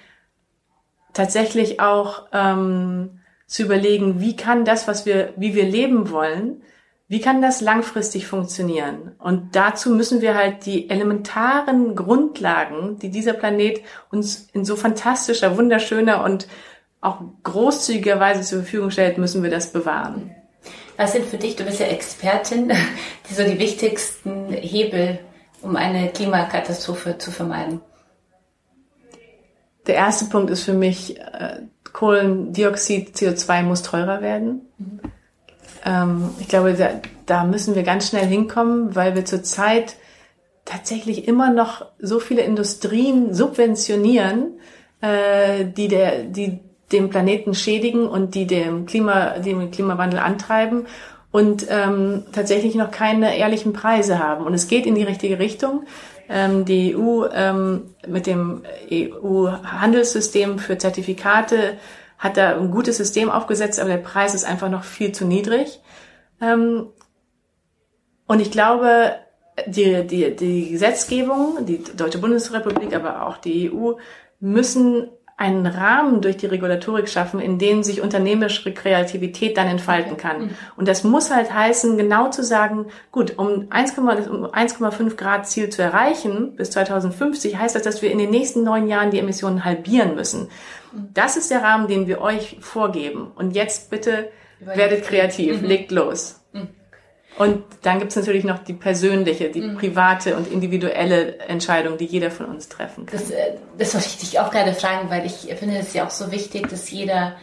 [1.13, 6.63] tatsächlich auch ähm, zu überlegen, wie kann das, was wir, wie wir leben wollen,
[7.11, 9.11] wie kann das langfristig funktionieren?
[9.19, 15.57] Und dazu müssen wir halt die elementaren Grundlagen, die dieser Planet uns in so fantastischer,
[15.57, 16.47] wunderschöner und
[17.01, 20.33] auch großzügiger Weise zur Verfügung stellt, müssen wir das bewahren.
[20.95, 22.71] Was sind für dich, du bist ja Expertin,
[23.29, 25.19] die so die wichtigsten Hebel,
[25.61, 27.81] um eine Klimakatastrophe zu vermeiden?
[29.85, 34.61] Der erste Punkt ist für mich, äh, Kohlendioxid, CO2 muss teurer werden.
[34.77, 35.01] Mhm
[35.85, 36.89] ähm, ich glaube, da,
[37.25, 39.95] da müssen wir ganz schnell hinkommen, weil wir zurzeit
[40.65, 44.59] tatsächlich immer noch so viele Industrien subventionieren,
[45.01, 46.59] äh, die der, die
[46.91, 50.85] den Planeten schädigen und die dem Klima, dem Klimawandel antreiben
[51.31, 54.45] und ähm, tatsächlich noch keine ehrlichen Preise haben.
[54.45, 55.85] Und es geht in die richtige Richtung.
[56.29, 61.77] Ähm, die EU ähm, mit dem EU-Handelssystem für Zertifikate
[62.21, 65.81] hat da ein gutes System aufgesetzt, aber der Preis ist einfach noch viel zu niedrig.
[66.39, 66.87] Ähm,
[68.27, 69.15] und ich glaube,
[69.65, 73.93] die, die, die Gesetzgebung, die Deutsche Bundesrepublik, aber auch die EU
[74.39, 75.09] müssen
[75.41, 80.41] einen Rahmen durch die Regulatorik schaffen, in dem sich unternehmerische Kreativität dann entfalten kann.
[80.41, 80.49] Mhm.
[80.77, 86.55] Und das muss halt heißen, genau zu sagen, gut, um 1,5 Grad Ziel zu erreichen
[86.55, 90.49] bis 2050, heißt das, dass wir in den nächsten neun Jahren die Emissionen halbieren müssen.
[90.91, 91.09] Mhm.
[91.15, 93.31] Das ist der Rahmen, den wir euch vorgeben.
[93.33, 95.67] Und jetzt bitte werdet kreativ, mhm.
[95.67, 96.39] legt los.
[97.37, 99.77] Und dann gibt's natürlich noch die persönliche, die mhm.
[99.77, 103.19] private und individuelle Entscheidung, die jeder von uns treffen kann.
[103.19, 106.11] Das, äh, das wollte ich dich auch gerade fragen, weil ich finde es ja auch
[106.11, 107.37] so wichtig, dass jeder,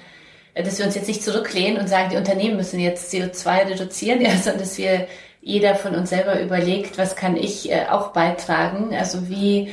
[0.54, 4.20] äh, dass wir uns jetzt nicht zurücklehnen und sagen, die Unternehmen müssen jetzt CO2 reduzieren,
[4.22, 5.06] ja, sondern dass wir
[5.40, 8.94] jeder von uns selber überlegt, was kann ich äh, auch beitragen?
[8.94, 9.72] Also wie,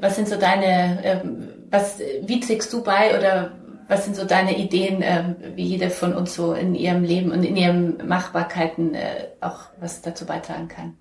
[0.00, 3.52] was sind so deine, ähm, was, wie trägst du bei oder
[3.88, 7.42] was sind so deine Ideen, äh, wie jede von uns so in ihrem Leben und
[7.42, 10.96] in ihren Machbarkeiten äh, auch was dazu beitragen kann?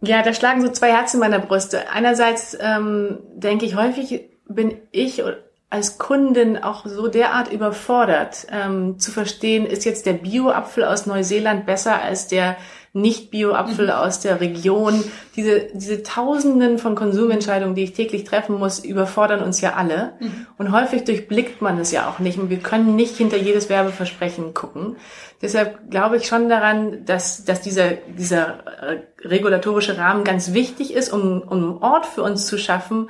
[0.00, 1.88] Ja, da schlagen so zwei Herzen in meiner Brüste.
[1.90, 5.22] Einerseits ähm, denke ich, häufig bin ich
[5.70, 11.66] als Kundin auch so derart überfordert, ähm, zu verstehen, ist jetzt der Bio-Apfel aus Neuseeland
[11.66, 12.56] besser als der
[12.94, 13.92] nicht-Bio-Apfel mhm.
[13.92, 15.02] aus der Region.
[15.34, 20.12] Diese, diese Tausenden von Konsumentscheidungen, die ich täglich treffen muss, überfordern uns ja alle.
[20.20, 20.46] Mhm.
[20.58, 22.38] Und häufig durchblickt man es ja auch nicht.
[22.38, 24.96] Und wir können nicht hinter jedes Werbeversprechen gucken.
[25.40, 31.12] Deshalb glaube ich schon daran, dass, dass dieser, dieser äh, regulatorische Rahmen ganz wichtig ist,
[31.12, 33.08] um, um einen Ort für uns zu schaffen,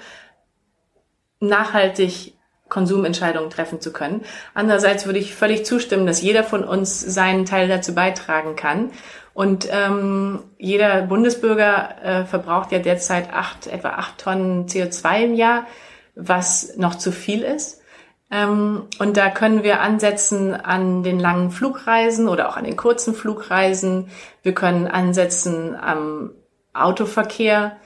[1.40, 2.34] nachhaltig
[2.72, 4.22] Konsumentscheidungen treffen zu können.
[4.54, 8.90] Andererseits würde ich völlig zustimmen, dass jeder von uns seinen Teil dazu beitragen kann.
[9.34, 15.66] Und ähm, jeder Bundesbürger äh, verbraucht ja derzeit acht, etwa acht Tonnen CO2 im Jahr,
[16.14, 17.82] was noch zu viel ist.
[18.30, 23.14] Ähm, und da können wir ansetzen an den langen Flugreisen oder auch an den kurzen
[23.14, 24.08] Flugreisen.
[24.42, 26.30] Wir können ansetzen am
[26.72, 27.76] Autoverkehr.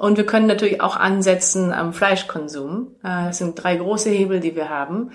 [0.00, 2.96] Und wir können natürlich auch ansetzen am Fleischkonsum.
[3.02, 5.10] Äh, das sind drei große Hebel, die wir haben.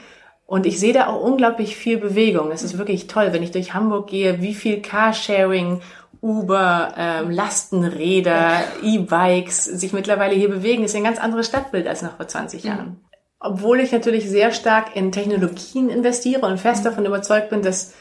[0.45, 2.51] Und ich sehe da auch unglaublich viel Bewegung.
[2.51, 5.81] Es ist wirklich toll, wenn ich durch Hamburg gehe, wie viel Carsharing,
[6.21, 10.83] Uber, ähm, Lastenräder, E-Bikes sich mittlerweile hier bewegen.
[10.83, 12.69] Das ist ein ganz anderes Stadtbild als noch vor 20 mhm.
[12.69, 12.99] Jahren.
[13.39, 17.95] Obwohl ich natürlich sehr stark in Technologien investiere und fest davon überzeugt bin, dass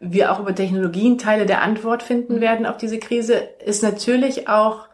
[0.00, 2.40] wir auch über Technologien Teile der Antwort finden mhm.
[2.42, 4.89] werden auf diese Krise, ist natürlich auch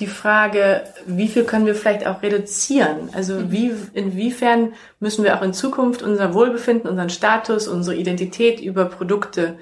[0.00, 3.10] die Frage, wie viel können wir vielleicht auch reduzieren?
[3.12, 3.52] Also mhm.
[3.52, 9.58] wie, inwiefern müssen wir auch in Zukunft unser Wohlbefinden, unseren Status, unsere Identität über Produkte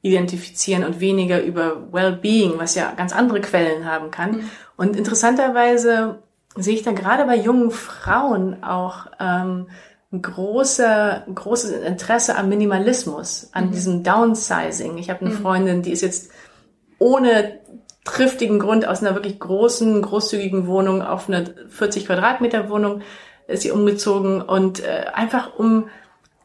[0.00, 4.32] identifizieren und weniger über Well-being, was ja ganz andere Quellen haben kann.
[4.32, 4.50] Mhm.
[4.76, 6.18] Und interessanterweise
[6.56, 9.68] sehe ich da gerade bei jungen Frauen auch ähm,
[10.12, 13.72] ein große, großes Interesse am Minimalismus, an mhm.
[13.72, 14.98] diesem Downsizing.
[14.98, 15.38] Ich habe eine mhm.
[15.38, 16.30] Freundin, die ist jetzt
[16.98, 17.58] ohne
[18.04, 23.02] triftigen Grund aus einer wirklich großen, großzügigen Wohnung auf eine 40 Quadratmeter Wohnung
[23.46, 25.88] ist sie umgezogen und äh, einfach um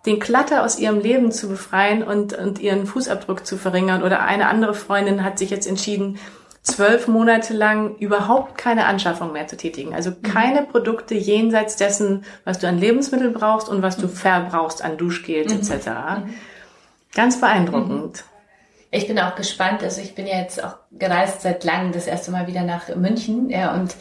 [0.06, 4.04] den Klatter aus ihrem Leben zu befreien und, und ihren Fußabdruck zu verringern.
[4.04, 6.18] Oder eine andere Freundin hat sich jetzt entschieden,
[6.62, 9.94] zwölf Monate lang überhaupt keine Anschaffung mehr zu tätigen.
[9.94, 10.22] Also mhm.
[10.24, 10.68] keine mhm.
[10.68, 15.60] Produkte jenseits dessen, was du an Lebensmitteln brauchst und was du verbrauchst an Duschgels mhm.
[15.60, 15.88] etc.
[15.88, 16.34] Mhm.
[17.14, 18.18] Ganz beeindruckend.
[18.18, 18.37] Mhm.
[18.92, 19.84] Ich bin auch gespannt.
[19.84, 23.50] Also ich bin ja jetzt auch gereist seit langem das erste Mal wieder nach München,
[23.50, 23.96] ja, und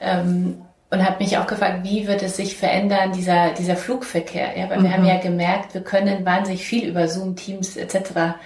[0.00, 4.56] ähm, und habe mich auch gefragt, wie wird es sich verändern, dieser, dieser Flugverkehr?
[4.56, 4.84] Ja, weil mhm.
[4.84, 5.08] wir haben mhm.
[5.08, 8.36] ja gemerkt, wir können wahnsinnig viel über Zoom, Teams etc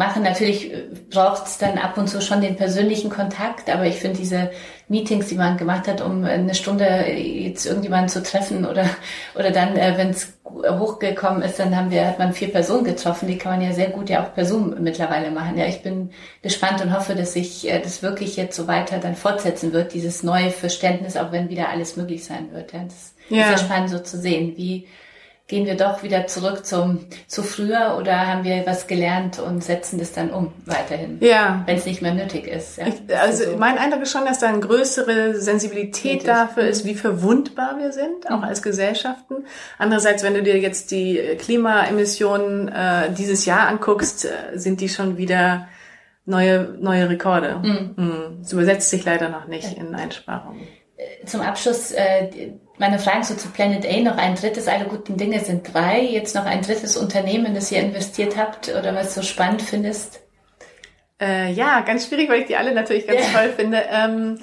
[0.00, 0.22] machen.
[0.24, 4.18] Natürlich äh, braucht es dann ab und zu schon den persönlichen Kontakt, aber ich finde
[4.18, 4.50] diese
[4.88, 8.86] Meetings, die man gemacht hat, um eine Stunde jetzt irgendjemanden zu treffen oder
[9.36, 13.28] oder dann, äh, wenn es hochgekommen ist, dann haben wir hat man vier Personen getroffen.
[13.28, 15.56] Die kann man ja sehr gut ja auch per Zoom mittlerweile machen.
[15.56, 16.10] Ja, ich bin
[16.42, 20.22] gespannt und hoffe, dass sich äh, das wirklich jetzt so weiter dann fortsetzen wird, dieses
[20.22, 22.72] neue Verständnis, auch wenn wieder alles möglich sein wird.
[22.72, 23.42] Ja, das ja.
[23.42, 24.88] ist ja spannend so zu sehen, wie
[25.50, 29.98] gehen wir doch wieder zurück zum zu früher oder haben wir was gelernt und setzen
[29.98, 31.64] das dann um weiterhin, ja.
[31.66, 32.78] wenn es nicht mehr nötig ist.
[32.78, 32.86] Ja?
[32.86, 33.56] Ich, also so.
[33.56, 38.30] mein Eindruck ist schon, dass da eine größere Sensibilität dafür ist, wie verwundbar wir sind,
[38.30, 38.44] auch mhm.
[38.44, 39.44] als Gesellschaften.
[39.76, 45.18] Andererseits, wenn du dir jetzt die Klimaemissionen äh, dieses Jahr anguckst, äh, sind die schon
[45.18, 45.66] wieder
[46.26, 47.56] neue neue Rekorde.
[47.60, 47.94] Mhm.
[47.96, 48.40] Mhm.
[48.42, 50.60] Es übersetzt sich leider noch nicht in Einsparungen.
[51.00, 55.16] Äh, zum Abschluss äh, meine Fragen so zu Planet A noch ein drittes, alle guten
[55.16, 59.20] Dinge sind drei, jetzt noch ein drittes Unternehmen, das ihr investiert habt oder was du
[59.20, 60.20] so spannend findest?
[61.20, 63.32] Äh, ja, ganz schwierig, weil ich die alle natürlich ganz yeah.
[63.32, 63.82] toll finde.
[63.90, 64.38] Ähm,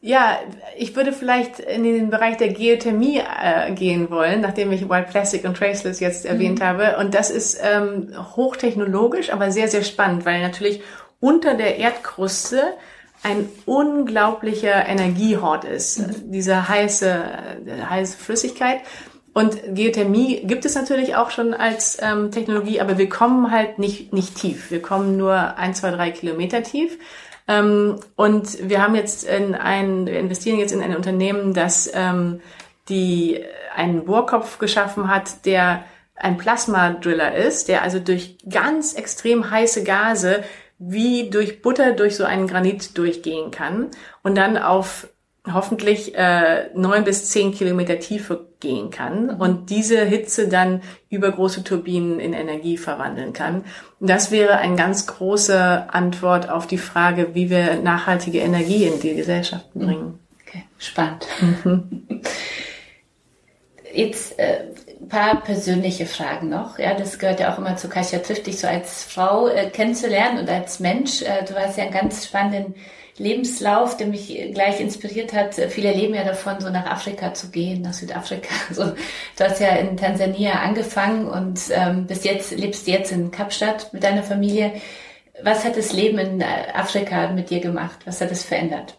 [0.00, 0.38] ja,
[0.76, 5.44] ich würde vielleicht in den Bereich der Geothermie äh, gehen wollen, nachdem ich Wild Plastic
[5.44, 6.64] und Traceless jetzt erwähnt mhm.
[6.64, 6.96] habe.
[6.98, 10.82] Und das ist ähm, hochtechnologisch, aber sehr, sehr spannend, weil natürlich
[11.20, 12.74] unter der Erdkruste
[13.24, 16.30] ein unglaublicher Energiehort ist, mhm.
[16.30, 17.24] diese heiße,
[17.88, 18.80] heiße Flüssigkeit.
[19.32, 24.12] Und Geothermie gibt es natürlich auch schon als ähm, Technologie, aber wir kommen halt nicht,
[24.12, 24.70] nicht tief.
[24.70, 26.98] Wir kommen nur ein, zwei, drei Kilometer tief.
[27.48, 32.40] Ähm, und wir haben jetzt in ein, wir investieren jetzt in ein Unternehmen, das ähm,
[32.88, 33.42] die
[33.74, 35.84] einen Bohrkopf geschaffen hat, der
[36.14, 40.44] ein Plasma-Driller ist, der also durch ganz extrem heiße Gase
[40.78, 43.88] wie durch Butter durch so einen Granit durchgehen kann
[44.22, 45.08] und dann auf
[45.52, 49.40] hoffentlich äh, neun bis zehn Kilometer Tiefe gehen kann mhm.
[49.40, 53.64] und diese Hitze dann über große Turbinen in Energie verwandeln kann.
[54.00, 59.14] Das wäre eine ganz große Antwort auf die Frage, wie wir nachhaltige Energie in die
[59.14, 59.86] Gesellschaften mhm.
[59.86, 60.18] bringen.
[60.46, 61.26] Okay, spannend.
[61.40, 62.22] Mhm.
[63.92, 64.64] Jetzt äh,
[65.08, 66.78] paar persönliche Fragen noch.
[66.78, 70.40] Ja, das gehört ja auch immer zu Kasia trifft dich so als Frau äh, kennenzulernen
[70.40, 71.22] und als Mensch.
[71.22, 72.74] Äh, du hast ja einen ganz spannenden
[73.16, 75.54] Lebenslauf, der mich gleich inspiriert hat.
[75.54, 78.52] Viele leben ja davon, so nach Afrika zu gehen, nach Südafrika.
[78.72, 83.30] So, du hast ja in Tansania angefangen und ähm, bis jetzt lebst du jetzt in
[83.30, 84.72] Kapstadt mit deiner Familie.
[85.42, 88.00] Was hat das Leben in äh, Afrika mit dir gemacht?
[88.04, 88.98] Was hat es verändert?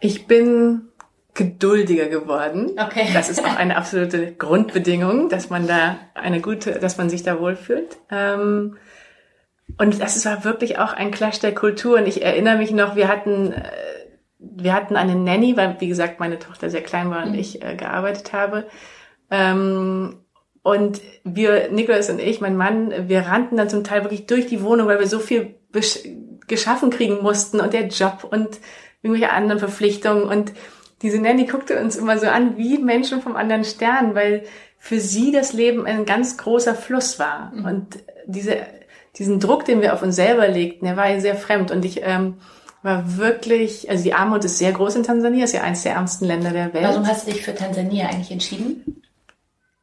[0.00, 0.88] Ich bin
[1.34, 2.72] geduldiger geworden.
[2.78, 3.08] Okay.
[3.14, 7.40] Das ist auch eine absolute Grundbedingung, dass man da eine gute, dass man sich da
[7.40, 7.96] wohlfühlt.
[8.10, 8.76] Ähm,
[9.78, 12.06] und das war wirklich auch ein Clash der Kulturen.
[12.06, 13.62] Ich erinnere mich noch, wir hatten, äh,
[14.38, 17.38] wir hatten eine Nanny, weil, wie gesagt, meine Tochter sehr klein war und mhm.
[17.38, 18.66] ich äh, gearbeitet habe.
[19.30, 20.18] Ähm,
[20.62, 24.62] und wir, Nicholas und ich, mein Mann, wir rannten dann zum Teil wirklich durch die
[24.62, 25.54] Wohnung, weil wir so viel
[26.46, 28.60] geschaffen kriegen mussten und der Job und
[29.02, 30.52] irgendwelche anderen Verpflichtungen und
[31.02, 34.44] diese Nanny guckte uns immer so an wie Menschen vom anderen Stern, weil
[34.78, 37.52] für sie das Leben ein ganz großer Fluss war.
[37.54, 37.64] Mhm.
[37.64, 38.58] Und diese,
[39.16, 41.70] diesen Druck, den wir auf uns selber legten, der war ihr sehr fremd.
[41.70, 42.38] Und ich ähm,
[42.82, 46.26] war wirklich, also die Armut ist sehr groß in Tansania, ist ja eines der ärmsten
[46.26, 46.84] Länder der Welt.
[46.84, 49.01] Warum hast du dich für Tansania eigentlich entschieden?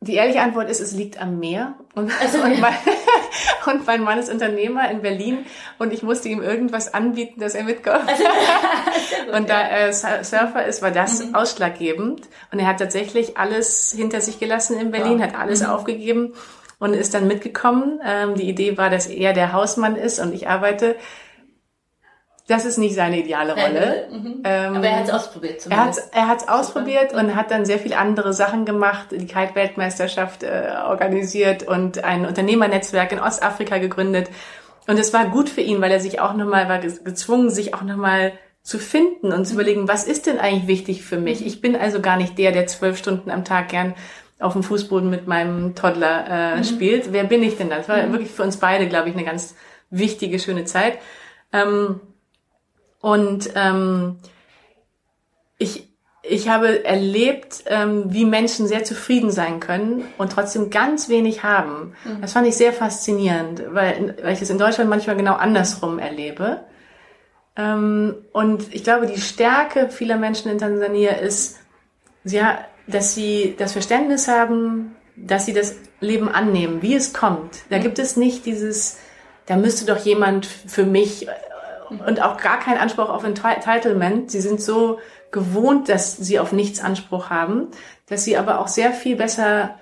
[0.02, 1.76] Die ehrliche Antwort ist, es liegt am Meer.
[1.94, 2.74] Und, also, und, mein,
[3.66, 5.46] und, mein, Mann ist Unternehmer in Berlin
[5.78, 8.08] und ich musste ihm irgendwas anbieten, dass er mitkommt.
[8.08, 8.24] Also,
[9.26, 11.36] gut, und da er Surfer ist, war das mhm.
[11.36, 12.30] ausschlaggebend.
[12.52, 15.28] Und er hat tatsächlich alles hinter sich gelassen in Berlin, wow.
[15.28, 15.70] hat alles mhm.
[15.70, 16.34] aufgegeben
[16.80, 18.00] und ist dann mitgekommen.
[18.06, 20.96] Ähm, die Idee war, dass er der Hausmann ist und ich arbeite.
[22.50, 24.08] Das ist nicht seine ideale Rolle.
[24.12, 24.42] Mhm.
[24.44, 26.10] Ähm, Aber er hat es ausprobiert zumindest.
[26.12, 30.74] Er hat es ausprobiert und hat dann sehr viele andere Sachen gemacht, die Kite-Weltmeisterschaft äh,
[30.84, 34.32] organisiert und ein Unternehmernetzwerk in Ostafrika gegründet.
[34.88, 37.84] Und es war gut für ihn, weil er sich auch nochmal war gezwungen, sich auch
[37.84, 38.32] nochmal
[38.64, 39.60] zu finden und zu mhm.
[39.60, 41.46] überlegen, was ist denn eigentlich wichtig für mich?
[41.46, 43.94] Ich bin also gar nicht der, der zwölf Stunden am Tag gern
[44.40, 46.64] auf dem Fußboden mit meinem Toddler äh, mhm.
[46.64, 47.14] spielt.
[47.14, 47.78] Wer bin ich denn da?
[47.78, 48.14] Das war mhm.
[48.14, 49.56] wirklich für uns beide, glaube ich, eine ganz
[49.92, 50.98] wichtige, schöne Zeit.
[51.54, 52.00] Ähm,
[53.02, 54.18] und ähm,
[55.58, 55.88] ich,
[56.24, 61.94] ich habe erlebt, ähm, wie Menschen sehr zufrieden sein können und trotzdem ganz wenig haben.
[62.04, 62.22] Mhm.
[62.22, 66.62] Das fand ich sehr faszinierend, weil, weil ich es in Deutschland manchmal genau andersrum erlebe.
[67.56, 71.60] Ähm, und ich glaube, die Stärke vieler Menschen in Tansania ist,
[72.24, 72.42] sie,
[72.88, 77.64] dass sie das Verständnis haben, dass sie das Leben annehmen, wie es kommt.
[77.70, 77.82] Da mhm.
[77.82, 78.98] gibt es nicht dieses,
[79.46, 81.28] da müsste doch jemand für mich
[81.90, 84.32] und auch gar keinen Anspruch auf Entitlement.
[84.32, 85.00] Sie sind so
[85.32, 87.68] gewohnt, dass sie auf nichts Anspruch haben,
[88.08, 89.76] dass sie aber auch sehr viel besser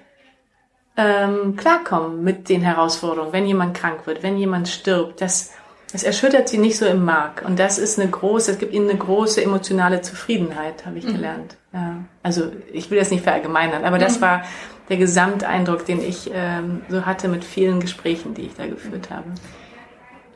[0.97, 5.21] ähm, klarkommen mit den Herausforderungen, wenn jemand krank wird, wenn jemand stirbt.
[5.21, 5.53] Das,
[5.91, 7.43] das erschüttert sie nicht so im Mark.
[7.45, 11.13] Und das ist eine große, es gibt ihnen eine große emotionale Zufriedenheit, habe ich mhm.
[11.13, 11.57] gelernt.
[11.71, 11.97] Ja.
[12.23, 14.21] Also ich will das nicht verallgemeinern, aber das mhm.
[14.21, 14.43] war
[14.89, 19.25] der Gesamteindruck, den ich ähm, so hatte mit vielen Gesprächen, die ich da geführt habe.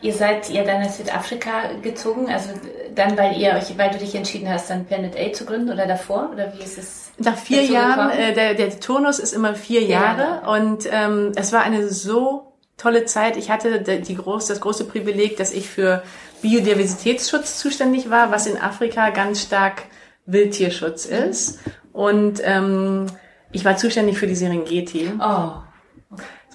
[0.02, 2.50] Ihr seid ja dann nach Südafrika gezogen, also
[2.96, 5.86] dann, weil ihr euch, weil du dich entschieden hast, dann Planet A zu gründen oder
[5.86, 6.32] davor?
[6.34, 7.12] Oder wie ist es?
[7.20, 10.52] Nach vier Jahren, äh, der, der Turnus ist immer vier Jahre ja.
[10.52, 13.38] und ähm, es war eine so tolle Zeit.
[13.38, 16.02] Ich hatte die groß, das große Privileg, dass ich für
[16.42, 19.84] Biodiversitätsschutz zuständig war, was in Afrika ganz stark
[20.26, 21.60] Wildtierschutz ist.
[21.94, 23.06] Und ähm,
[23.52, 25.12] ich war zuständig für die Serengeti.
[25.20, 25.62] Oh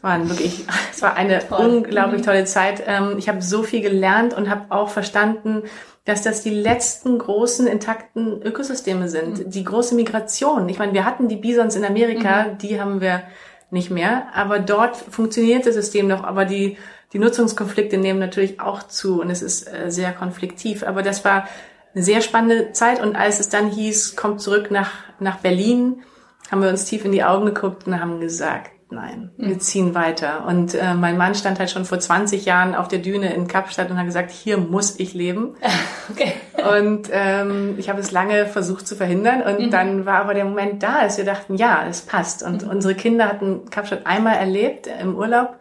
[0.03, 1.67] war wirklich, es war eine Toll.
[1.67, 2.27] unglaublich mhm.
[2.27, 2.83] tolle Zeit.
[2.87, 5.63] Ähm, ich habe so viel gelernt und habe auch verstanden,
[6.05, 9.47] dass das die letzten großen intakten Ökosysteme sind.
[9.47, 9.51] Mhm.
[9.51, 10.69] Die große Migration.
[10.69, 12.59] Ich meine, wir hatten die Bisons in Amerika, mhm.
[12.59, 13.23] die haben wir
[13.71, 16.79] nicht mehr, aber dort funktioniert das System noch, aber die,
[17.13, 20.85] die Nutzungskonflikte nehmen natürlich auch zu und es ist äh, sehr konfliktiv.
[20.85, 21.49] Aber das war
[21.95, 26.03] eine sehr spannende Zeit und als es dann hieß, kommt zurück nach, nach Berlin,
[26.51, 30.47] haben wir uns tief in die Augen geguckt und haben gesagt, nein, wir ziehen weiter.
[30.47, 33.91] Und äh, mein Mann stand halt schon vor 20 Jahren auf der Düne in Kapstadt
[33.91, 35.57] und hat gesagt, hier muss ich leben.
[36.09, 36.35] Okay.
[36.71, 39.71] Und ähm, ich habe es lange versucht zu verhindern und mhm.
[39.73, 42.45] dann war aber der Moment da, dass wir dachten, ja, es passt.
[42.45, 42.71] Und mhm.
[42.71, 45.57] unsere Kinder hatten Kapstadt einmal erlebt im Urlaub.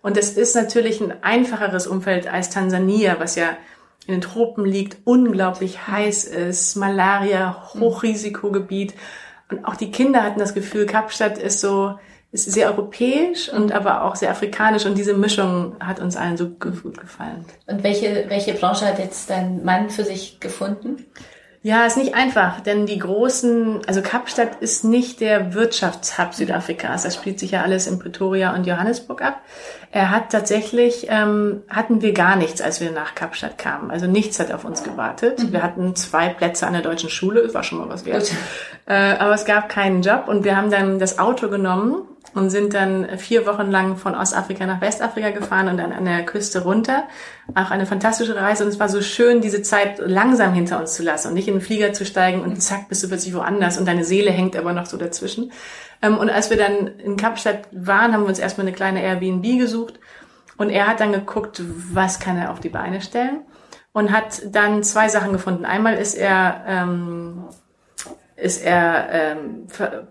[0.00, 3.48] Und es ist natürlich ein einfacheres Umfeld als Tansania, was ja
[4.06, 7.80] in den Tropen liegt, unglaublich heiß ist, Malaria, hm.
[7.80, 8.94] Hochrisikogebiet.
[9.50, 11.98] Und auch die Kinder hatten das Gefühl, Kapstadt ist so,
[12.32, 16.48] ist sehr europäisch und aber auch sehr afrikanisch und diese Mischung hat uns allen so
[16.48, 17.44] gut gefallen.
[17.66, 21.06] Und welche, welche Branche hat jetzt dein Mann für sich gefunden?
[21.62, 27.02] Ja, ist nicht einfach, denn die großen, also Kapstadt ist nicht der Wirtschaftshub Südafrikas.
[27.02, 29.42] Das spielt sich ja alles in Pretoria und Johannesburg ab.
[29.90, 33.90] Er hat tatsächlich, ähm, hatten wir gar nichts, als wir nach Kapstadt kamen.
[33.90, 35.42] Also nichts hat auf uns gewartet.
[35.42, 35.52] Mhm.
[35.52, 38.32] Wir hatten zwei Plätze an der deutschen Schule, das war schon mal was wert.
[38.86, 42.74] Äh, aber es gab keinen Job und wir haben dann das Auto genommen und sind
[42.74, 47.04] dann vier Wochen lang von Ostafrika nach Westafrika gefahren und dann an der Küste runter.
[47.54, 51.02] Auch eine fantastische Reise und es war so schön, diese Zeit langsam hinter uns zu
[51.02, 53.86] lassen und nicht in den Flieger zu steigen und zack, bist du plötzlich woanders und
[53.86, 55.52] deine Seele hängt aber noch so dazwischen.
[56.02, 59.58] Ähm, und als wir dann in Kapstadt waren, haben wir uns erstmal eine kleine Airbnb
[59.58, 59.98] gesucht
[60.56, 63.40] und er hat dann geguckt, was kann er auf die Beine stellen
[63.92, 65.64] und hat dann zwei Sachen gefunden.
[65.64, 67.44] Einmal ist er ähm,
[68.40, 69.66] ist er, ähm,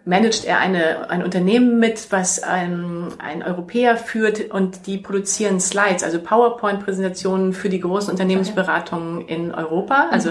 [0.05, 6.03] managt er eine, ein Unternehmen mit, was ein, ein Europäer führt und die produzieren Slides,
[6.03, 10.05] also PowerPoint-Präsentationen für die großen Unternehmensberatungen in Europa.
[10.05, 10.11] Mhm.
[10.11, 10.29] Also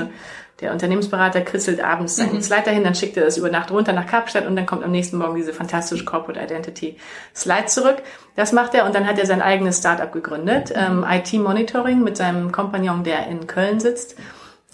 [0.60, 2.42] der Unternehmensberater kritzelt abends seinen mhm.
[2.42, 4.90] Slide dahin, dann schickt er das über Nacht runter nach Kapstadt und dann kommt am
[4.90, 6.96] nächsten Morgen diese fantastische Corporate Identity
[7.34, 7.96] Slide zurück.
[8.36, 11.04] Das macht er und dann hat er sein eigenes Startup gegründet, mhm.
[11.04, 14.16] ähm, IT Monitoring mit seinem Kompagnon, der in Köln sitzt.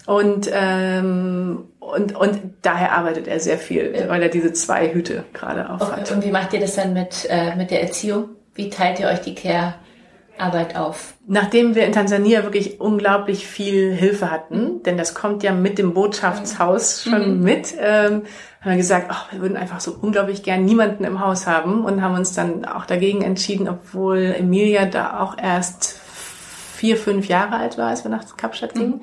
[0.07, 4.09] Und, ähm, und, und daher arbeitet er sehr viel, ja.
[4.09, 6.01] weil er diese zwei Hüte gerade auf okay.
[6.01, 6.11] hat.
[6.11, 8.29] Und wie macht ihr das dann mit, äh, mit der Erziehung?
[8.53, 9.75] Wie teilt ihr euch die Care
[10.37, 11.13] Arbeit auf?
[11.27, 15.93] Nachdem wir in Tansania wirklich unglaublich viel Hilfe hatten, denn das kommt ja mit dem
[15.93, 17.43] Botschaftshaus schon mhm.
[17.43, 18.23] mit, ähm,
[18.61, 22.01] haben wir gesagt, oh, wir würden einfach so unglaublich gern niemanden im Haus haben und
[22.01, 25.99] haben uns dann auch dagegen entschieden, obwohl Emilia da auch erst
[26.75, 28.97] vier, fünf Jahre alt war, als wir nach Kapstadt gingen.
[28.97, 29.01] Mhm.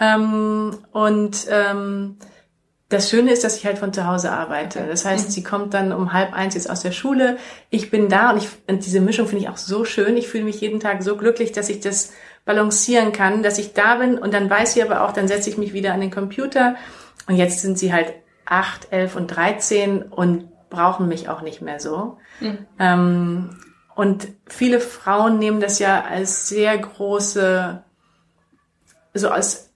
[0.00, 2.16] Ähm, und ähm,
[2.88, 4.84] das Schöne ist, dass ich halt von zu Hause arbeite.
[4.88, 5.30] Das heißt, mhm.
[5.30, 7.36] sie kommt dann um halb eins jetzt aus der Schule.
[7.70, 10.16] Ich bin da und, ich, und diese Mischung finde ich auch so schön.
[10.16, 12.12] Ich fühle mich jeden Tag so glücklich, dass ich das
[12.44, 15.58] balancieren kann, dass ich da bin und dann weiß sie aber auch, dann setze ich
[15.58, 16.74] mich wieder an den Computer.
[17.28, 18.12] Und jetzt sind sie halt
[18.44, 22.18] acht, elf und dreizehn und brauchen mich auch nicht mehr so.
[22.40, 22.58] Mhm.
[22.78, 23.50] Ähm,
[23.94, 27.84] und viele Frauen nehmen das ja als sehr große,
[29.14, 29.69] so als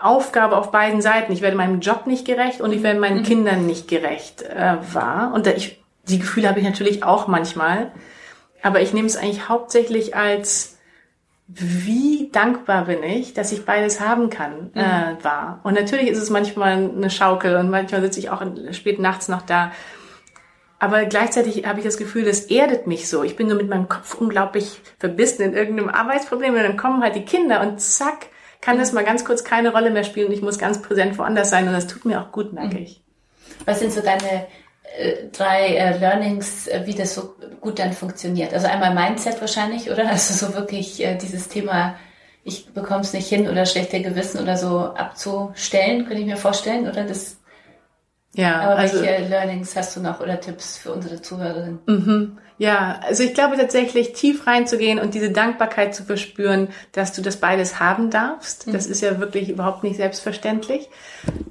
[0.00, 1.32] Aufgabe auf beiden Seiten.
[1.32, 3.24] Ich werde meinem Job nicht gerecht und ich werde meinen mhm.
[3.24, 5.32] Kindern nicht gerecht äh, war.
[5.34, 7.92] Und da ich, die Gefühle habe ich natürlich auch manchmal.
[8.62, 10.78] Aber ich nehme es eigentlich hauptsächlich als
[11.48, 14.80] wie dankbar bin ich, dass ich beides haben kann, mhm.
[14.80, 15.60] äh, war.
[15.64, 18.42] Und natürlich ist es manchmal eine Schaukel und manchmal sitze ich auch
[18.72, 19.72] spät nachts noch da.
[20.78, 23.24] Aber gleichzeitig habe ich das Gefühl, das erdet mich so.
[23.24, 27.16] Ich bin so mit meinem Kopf unglaublich verbissen in irgendeinem Arbeitsproblem und dann kommen halt
[27.16, 28.26] die Kinder und zack,
[28.60, 31.50] kann das mal ganz kurz keine Rolle mehr spielen und ich muss ganz präsent woanders
[31.50, 32.82] sein und das tut mir auch gut, merke mhm.
[32.82, 33.02] ich.
[33.64, 34.46] Was sind so deine
[34.96, 38.52] äh, drei äh, Learnings, äh, wie das so gut dann funktioniert?
[38.52, 40.08] Also einmal Mindset wahrscheinlich, oder?
[40.08, 41.96] Also so wirklich äh, dieses Thema,
[42.44, 46.88] ich bekomme es nicht hin oder schlechte Gewissen oder so abzustellen, könnte ich mir vorstellen,
[46.88, 47.04] oder?
[47.04, 47.38] Das
[48.38, 51.80] ja, Aber also, welche Learnings hast du noch oder Tipps für unsere Zuhörerinnen?
[51.86, 52.38] Mhm.
[52.56, 57.38] Ja, also ich glaube tatsächlich tief reinzugehen und diese Dankbarkeit zu verspüren, dass du das
[57.38, 58.68] beides haben darfst.
[58.68, 58.72] Mhm.
[58.74, 60.88] Das ist ja wirklich überhaupt nicht selbstverständlich.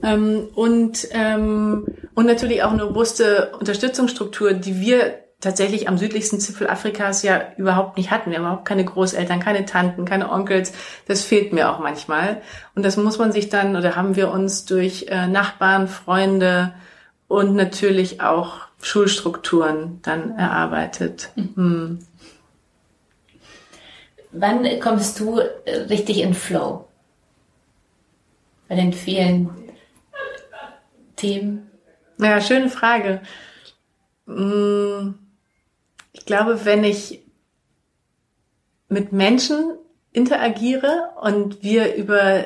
[0.02, 6.68] Ähm, und, ähm, und natürlich auch eine robuste Unterstützungsstruktur, die wir tatsächlich am südlichsten Zipfel
[6.68, 8.32] Afrikas ja überhaupt nicht hatten.
[8.32, 10.74] Wir haben überhaupt keine Großeltern, keine Tanten, keine Onkels.
[11.08, 12.42] Das fehlt mir auch manchmal.
[12.76, 16.74] Und das muss man sich dann, oder haben wir uns durch äh, Nachbarn, Freunde
[17.28, 21.30] und natürlich auch Schulstrukturen dann erarbeitet.
[21.36, 22.00] Hm.
[24.32, 26.88] Wann kommst du äh, richtig in Flow?
[28.68, 29.50] Bei den vielen
[31.16, 31.70] Themen?
[32.20, 33.22] Ja, schöne Frage.
[34.26, 35.16] Hm,
[36.18, 37.24] ich glaube, wenn ich
[38.90, 39.78] mit Menschen
[40.12, 42.46] interagiere und wir über,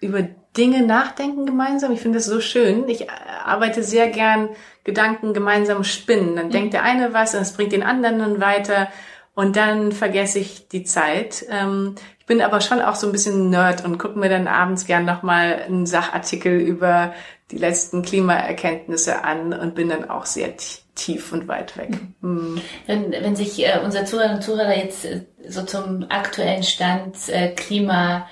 [0.00, 0.22] über
[0.56, 1.92] Dinge nachdenken gemeinsam.
[1.92, 2.88] Ich finde das so schön.
[2.88, 4.48] Ich arbeite sehr gern
[4.82, 6.34] Gedanken gemeinsam spinnen.
[6.34, 6.52] Dann mhm.
[6.52, 8.88] denkt der eine was und es bringt den anderen dann weiter
[9.34, 11.46] und dann vergesse ich die Zeit.
[11.48, 14.86] Ähm, ich bin aber schon auch so ein bisschen Nerd und gucke mir dann abends
[14.86, 17.14] gern nochmal einen Sachartikel über
[17.52, 20.56] die letzten Klimaerkenntnisse an und bin dann auch sehr
[20.98, 21.90] tief und weit weg.
[22.20, 22.60] Mhm.
[22.86, 27.48] Wenn, wenn sich äh, unser Zuhörer und Zuhörer jetzt äh, so zum aktuellen Stand äh,
[27.48, 28.26] Klima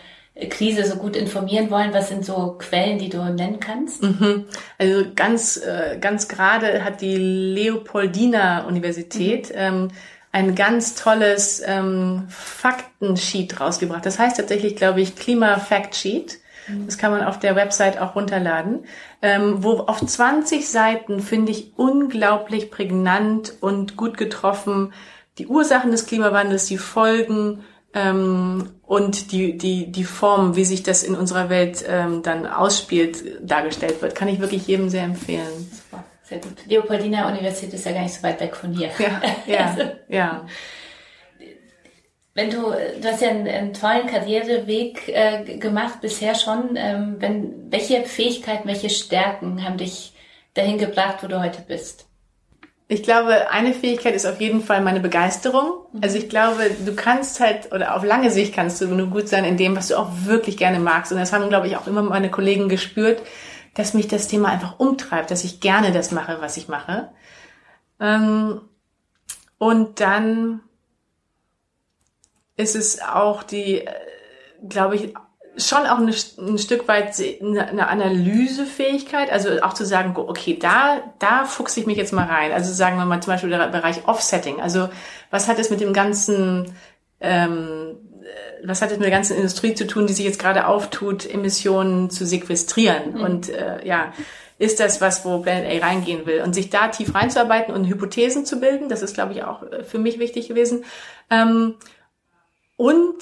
[0.50, 4.02] Krise so gut informieren wollen, was sind so Quellen, die du nennen kannst?
[4.02, 4.44] Mhm.
[4.76, 9.56] Also ganz, äh, ganz gerade hat die Leopoldina Universität mhm.
[9.56, 9.88] ähm,
[10.32, 14.04] ein ganz tolles ähm, Faktensheet rausgebracht.
[14.04, 16.38] Das heißt tatsächlich, glaube ich, Klima Fact Sheet.
[16.86, 18.84] Das kann man auf der Website auch runterladen.
[19.22, 24.92] Ähm, wo auf 20 Seiten finde ich unglaublich prägnant und gut getroffen
[25.38, 27.64] die Ursachen des Klimawandels, die Folgen,
[27.96, 33.24] ähm, und die, die, die Form, wie sich das in unserer Welt ähm, dann ausspielt,
[33.40, 35.70] dargestellt wird, kann ich wirklich jedem sehr empfehlen.
[35.72, 36.66] Super, sehr gut.
[36.66, 38.90] Leopoldina Universität ist ja gar nicht so weit weg von hier.
[38.98, 40.46] Ja, ja, also, ja.
[42.36, 42.70] Wenn du,
[43.00, 46.76] du hast ja einen, einen tollen Karriereweg äh, gemacht bisher schon.
[46.76, 50.12] Ähm, wenn, welche Fähigkeiten, welche Stärken haben dich
[50.52, 52.06] dahin gebracht, wo du heute bist?
[52.88, 55.86] Ich glaube, eine Fähigkeit ist auf jeden Fall meine Begeisterung.
[55.92, 56.00] Mhm.
[56.02, 59.46] Also ich glaube, du kannst halt, oder auf lange Sicht kannst du nur gut sein
[59.46, 61.12] in dem, was du auch wirklich gerne magst.
[61.12, 63.22] Und das haben, glaube ich, auch immer meine Kollegen gespürt,
[63.72, 67.08] dass mich das Thema einfach umtreibt, dass ich gerne das mache, was ich mache.
[67.98, 68.60] Ähm,
[69.56, 70.60] und dann
[72.56, 73.90] ist es auch die, äh,
[74.68, 75.14] glaube ich,
[75.58, 81.44] schon auch eine, ein Stück weit eine Analysefähigkeit, also auch zu sagen, okay, da, da
[81.44, 82.52] fuchse ich mich jetzt mal rein.
[82.52, 84.60] Also sagen wir mal zum Beispiel der Bereich Offsetting.
[84.60, 84.88] Also
[85.30, 86.74] was hat es mit dem ganzen,
[87.20, 87.96] ähm,
[88.64, 92.10] was hat es mit der ganzen Industrie zu tun, die sich jetzt gerade auftut, Emissionen
[92.10, 93.14] zu sequestrieren?
[93.14, 93.20] Mhm.
[93.20, 94.12] Und äh, ja,
[94.58, 96.42] ist das was, wo Planet A reingehen will?
[96.42, 99.84] Und sich da tief reinzuarbeiten und Hypothesen zu bilden, das ist, glaube ich, auch äh,
[99.84, 100.84] für mich wichtig gewesen.
[101.30, 101.76] Ähm,
[102.76, 103.14] und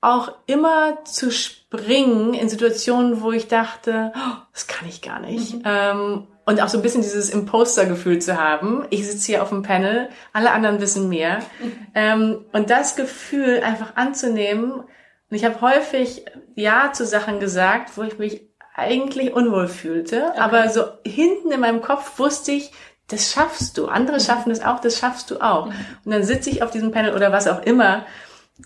[0.00, 5.56] auch immer zu springen in Situationen, wo ich dachte, oh, das kann ich gar nicht.
[5.56, 5.62] Mhm.
[5.64, 8.86] Ähm, und auch so ein bisschen dieses Imposter-Gefühl zu haben.
[8.90, 11.40] Ich sitze hier auf dem Panel, alle anderen wissen mehr.
[11.94, 14.72] ähm, und das Gefühl einfach anzunehmen.
[14.72, 16.24] Und ich habe häufig
[16.54, 20.30] Ja zu Sachen gesagt, wo ich mich eigentlich unwohl fühlte.
[20.30, 20.40] Okay.
[20.40, 22.72] Aber so hinten in meinem Kopf wusste ich,
[23.08, 23.86] das schaffst du.
[23.86, 24.22] Andere mhm.
[24.22, 25.66] schaffen es auch, das schaffst du auch.
[25.66, 25.74] Mhm.
[26.06, 28.06] Und dann sitze ich auf diesem Panel oder was auch immer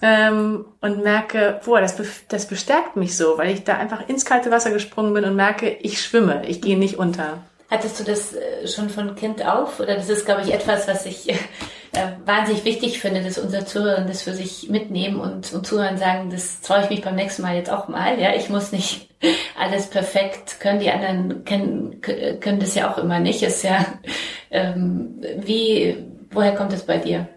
[0.02, 1.96] ähm, und merke, boah, das,
[2.28, 5.70] das bestärkt mich so, weil ich da einfach ins kalte Wasser gesprungen bin und merke,
[5.70, 7.38] ich schwimme, ich gehe nicht unter.
[7.70, 9.80] Hattest du das äh, schon von Kind auf?
[9.80, 11.36] Oder das ist, glaube ich, etwas, was ich äh,
[12.24, 16.60] wahnsinnig wichtig finde, dass unsere Zuhörer das für sich mitnehmen und, und zuhören sagen, das
[16.60, 18.20] traue ich mich beim nächsten Mal jetzt auch mal.
[18.20, 19.08] Ja, ich muss nicht
[19.58, 20.80] alles perfekt können.
[20.80, 23.42] Die anderen können, können das ja auch immer nicht.
[23.42, 23.84] Ist ja,
[24.50, 25.96] ähm, wie,
[26.30, 27.28] woher kommt es bei dir?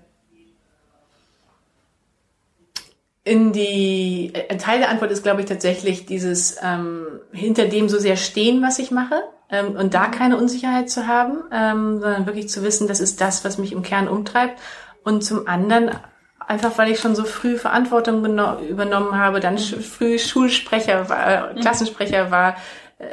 [3.28, 8.00] In die ein Teil der Antwort ist, glaube ich, tatsächlich dieses ähm, hinter dem so
[8.00, 12.50] sehr stehen, was ich mache ähm, und da keine Unsicherheit zu haben, ähm, sondern wirklich
[12.50, 14.60] zu wissen, das ist das, was mich im Kern umtreibt.
[15.04, 15.92] Und zum anderen
[16.40, 18.26] einfach, weil ich schon so früh Verantwortung
[18.68, 22.56] übernommen habe, dann früh Schulsprecher war, äh, Klassensprecher war, äh,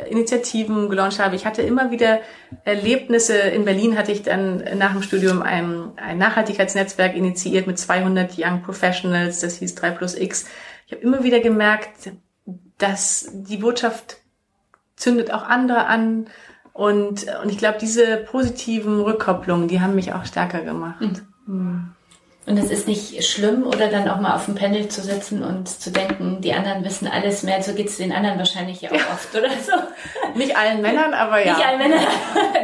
[0.08, 1.36] Initiativen gelauncht habe.
[1.36, 2.20] Ich hatte immer wieder
[2.64, 3.36] Erlebnisse.
[3.36, 8.62] In Berlin hatte ich dann nach dem Studium ein, ein Nachhaltigkeitsnetzwerk initiiert mit 200 Young
[8.62, 9.40] Professionals.
[9.40, 10.46] Das hieß 3 plus X.
[10.86, 12.12] Ich habe immer wieder gemerkt,
[12.78, 14.16] dass die Botschaft
[14.96, 16.28] zündet auch andere an.
[16.72, 21.00] Und, und ich glaube, diese positiven Rückkopplungen, die haben mich auch stärker gemacht.
[21.00, 21.20] Mhm.
[21.46, 21.90] Mhm.
[22.46, 25.68] Und es ist nicht schlimm, oder dann auch mal auf dem Panel zu sitzen und
[25.68, 27.62] zu denken, die anderen wissen alles mehr.
[27.62, 29.06] So geht es den anderen wahrscheinlich ja auch ja.
[29.12, 29.72] oft, oder so.
[30.38, 31.54] Nicht allen Männern, aber ja.
[31.54, 32.04] Nicht allen Männern.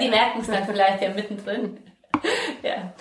[0.02, 1.78] Die merken es dann vielleicht ja mittendrin.
[2.62, 2.92] Ja.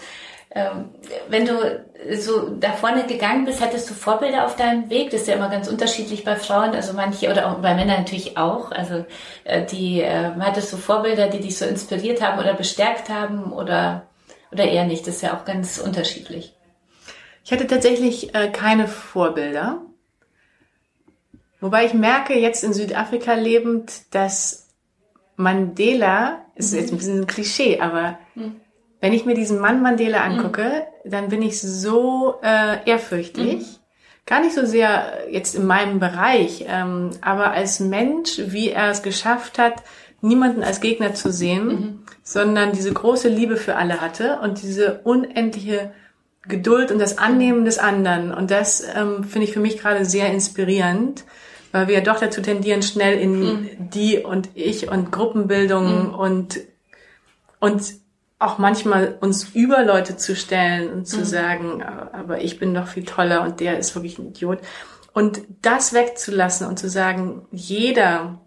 [0.51, 0.89] Ähm,
[1.27, 1.85] wenn du
[2.17, 5.09] so da vorne gegangen bist, hattest du Vorbilder auf deinem Weg?
[5.11, 8.37] Das ist ja immer ganz unterschiedlich bei Frauen, also manche oder auch bei Männern natürlich
[8.37, 8.71] auch.
[8.71, 9.05] Also
[9.43, 14.07] äh, die äh, hattest du Vorbilder, die dich so inspiriert haben oder bestärkt haben oder
[14.51, 15.05] oder eher nicht?
[15.05, 16.53] Das ist ja auch ganz unterschiedlich.
[17.49, 19.81] Ich hatte tatsächlich äh, keine Vorbilder.
[21.59, 24.67] Wobei ich merke, jetzt in Südafrika lebend, dass
[25.35, 28.57] Mandela, ist jetzt ein bisschen ein Klischee, aber mhm.
[29.01, 31.09] wenn ich mir diesen Mann Mandela angucke, mhm.
[31.09, 33.61] dann bin ich so äh, ehrfürchtig.
[33.61, 33.65] Mhm.
[34.27, 39.01] Gar nicht so sehr jetzt in meinem Bereich, ähm, aber als Mensch, wie er es
[39.01, 39.81] geschafft hat,
[40.21, 42.03] niemanden als Gegner zu sehen, mhm.
[42.21, 45.93] sondern diese große Liebe für alle hatte und diese unendliche
[46.49, 48.33] Geduld und das Annehmen des anderen.
[48.33, 51.23] Und das ähm, finde ich für mich gerade sehr inspirierend,
[51.71, 53.69] weil wir ja doch dazu tendieren, schnell in mhm.
[53.77, 56.13] die und ich und Gruppenbildung mhm.
[56.13, 56.59] und,
[57.59, 57.93] und
[58.39, 61.25] auch manchmal uns über Leute zu stellen und zu mhm.
[61.25, 64.59] sagen, aber ich bin doch viel toller und der ist wirklich ein Idiot.
[65.13, 68.39] Und das wegzulassen und zu sagen, jeder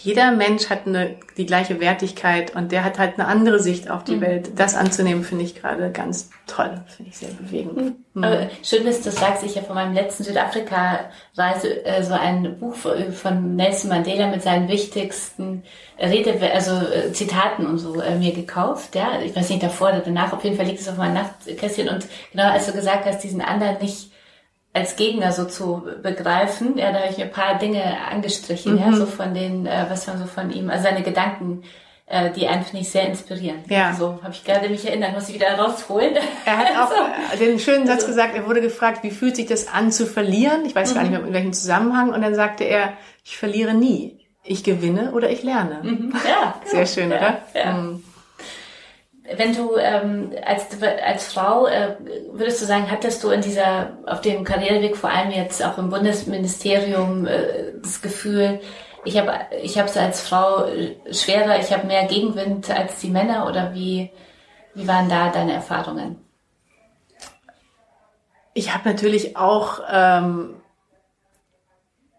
[0.00, 4.04] jeder Mensch hat eine, die gleiche Wertigkeit und der hat halt eine andere Sicht auf
[4.04, 4.20] die mhm.
[4.20, 4.50] Welt.
[4.56, 7.76] Das anzunehmen, finde ich gerade ganz toll, finde ich sehr bewegend.
[7.76, 7.94] Mhm.
[8.14, 8.48] mhm.
[8.62, 13.56] Schön, dass du sagst, ich habe von meinem letzten Südafrika-Reise äh, so ein Buch von
[13.56, 15.62] Nelson Mandela mit seinen wichtigsten
[16.00, 18.94] Rede, also äh, Zitaten und so äh, mir gekauft.
[18.94, 20.32] Ja, ich weiß nicht davor oder danach.
[20.32, 23.40] Auf jeden Fall liegt es auf meinem Nachtkästchen und genau als du gesagt hast, diesen
[23.40, 24.10] anderen nicht
[24.72, 26.78] als Gegner so zu begreifen.
[26.78, 28.78] Ja, da habe ich mir ein paar Dinge angestrichen, mhm.
[28.78, 31.62] ja, so von den, äh, was man so von ihm, also seine Gedanken,
[32.06, 33.70] äh, die einen finde ich sehr inspirierend.
[33.70, 33.92] Ja.
[33.92, 36.16] So habe ich gerade mich erinnert, muss ich wieder rausholen.
[36.44, 36.90] Er hat auch
[37.32, 37.38] so.
[37.38, 38.08] den schönen Satz also.
[38.08, 40.64] gesagt, er wurde gefragt, wie fühlt sich das an zu verlieren?
[40.64, 40.94] Ich weiß mhm.
[40.94, 42.12] gar nicht mehr in welchem Zusammenhang.
[42.12, 42.94] Und dann sagte er,
[43.24, 44.20] ich verliere nie.
[44.42, 45.80] Ich gewinne oder ich lerne.
[45.82, 46.14] Mhm.
[46.26, 46.54] Ja.
[46.64, 47.38] Sehr schön, ja, oder?
[47.54, 47.78] Ja.
[49.36, 50.66] Wenn du ähm, als,
[51.04, 51.96] als Frau, äh,
[52.32, 55.90] würdest du sagen, hattest du in dieser, auf dem Karriereweg, vor allem jetzt auch im
[55.90, 58.60] Bundesministerium, äh, das Gefühl,
[59.04, 60.66] ich habe ich habe es als Frau
[61.10, 64.10] schwerer, ich habe mehr Gegenwind als die Männer oder wie,
[64.74, 66.16] wie waren da deine Erfahrungen?
[68.54, 70.56] Ich habe natürlich auch ähm,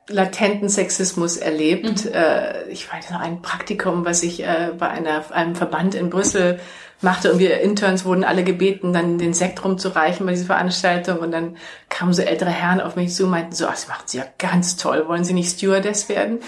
[0.07, 2.05] latenten Sexismus erlebt.
[2.05, 2.11] Mhm.
[2.13, 6.59] Äh, ich weiß noch ein Praktikum, was ich äh, bei einer, einem Verband in Brüssel
[7.01, 11.31] machte und wir Interns wurden alle gebeten, dann den Sekt rumzureichen bei dieser Veranstaltung und
[11.31, 14.17] dann kamen so ältere Herren auf mich zu und meinten so, ach, das macht sie
[14.17, 16.39] ja ganz toll, wollen Sie nicht Stewardess werden?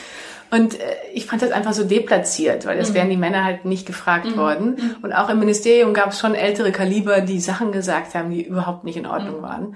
[0.52, 0.84] Und äh,
[1.14, 2.93] ich fand das einfach so deplatziert, weil das mhm.
[2.95, 4.38] wären die Männer halt nicht gefragt mhm.
[4.38, 4.76] worden.
[4.76, 4.95] Mhm.
[5.02, 8.84] Und auch im Ministerium gab es schon ältere Kaliber, die Sachen gesagt haben, die überhaupt
[8.84, 9.41] nicht in Ordnung mhm.
[9.41, 9.76] waren.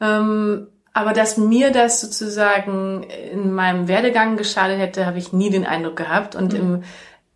[0.00, 3.02] Ähm, aber dass mir das sozusagen
[3.32, 6.36] in meinem Werdegang geschadet hätte, habe ich nie den Eindruck gehabt.
[6.36, 6.58] Und mhm.
[6.58, 6.82] im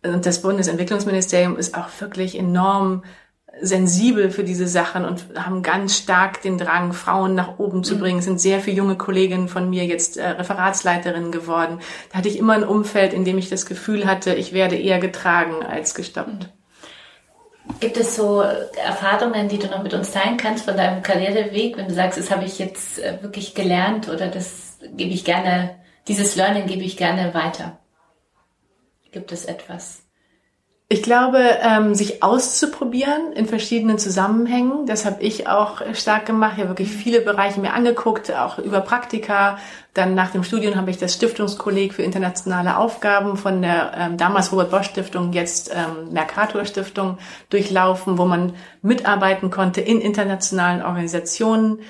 [0.03, 3.03] und das Bundesentwicklungsministerium ist auch wirklich enorm
[3.61, 7.99] sensibel für diese Sachen und haben ganz stark den Drang, Frauen nach oben zu mhm.
[7.99, 8.19] bringen.
[8.19, 11.79] Es sind sehr viele junge Kolleginnen von mir jetzt äh, Referatsleiterinnen geworden.
[12.11, 14.99] Da hatte ich immer ein Umfeld, in dem ich das Gefühl hatte, ich werde eher
[14.99, 16.49] getragen als gestoppt.
[17.79, 21.87] Gibt es so Erfahrungen, die du noch mit uns teilen kannst von deinem Karriereweg, wenn
[21.87, 25.75] du sagst, das habe ich jetzt äh, wirklich gelernt oder das gebe ich gerne,
[26.07, 27.78] dieses Learning gebe ich gerne weiter?
[29.11, 30.03] Gibt es etwas?
[30.91, 36.53] Ich glaube, ähm, sich auszuprobieren in verschiedenen Zusammenhängen, das habe ich auch stark gemacht.
[36.55, 39.59] Ich habe wirklich viele Bereiche mir angeguckt, auch über Praktika.
[39.93, 44.51] Dann nach dem Studium habe ich das Stiftungskolleg für internationale Aufgaben von der ähm, damals
[44.51, 47.19] Robert Bosch Stiftung, jetzt ähm, Mercator Stiftung
[47.51, 51.81] durchlaufen, wo man mitarbeiten konnte in internationalen Organisationen.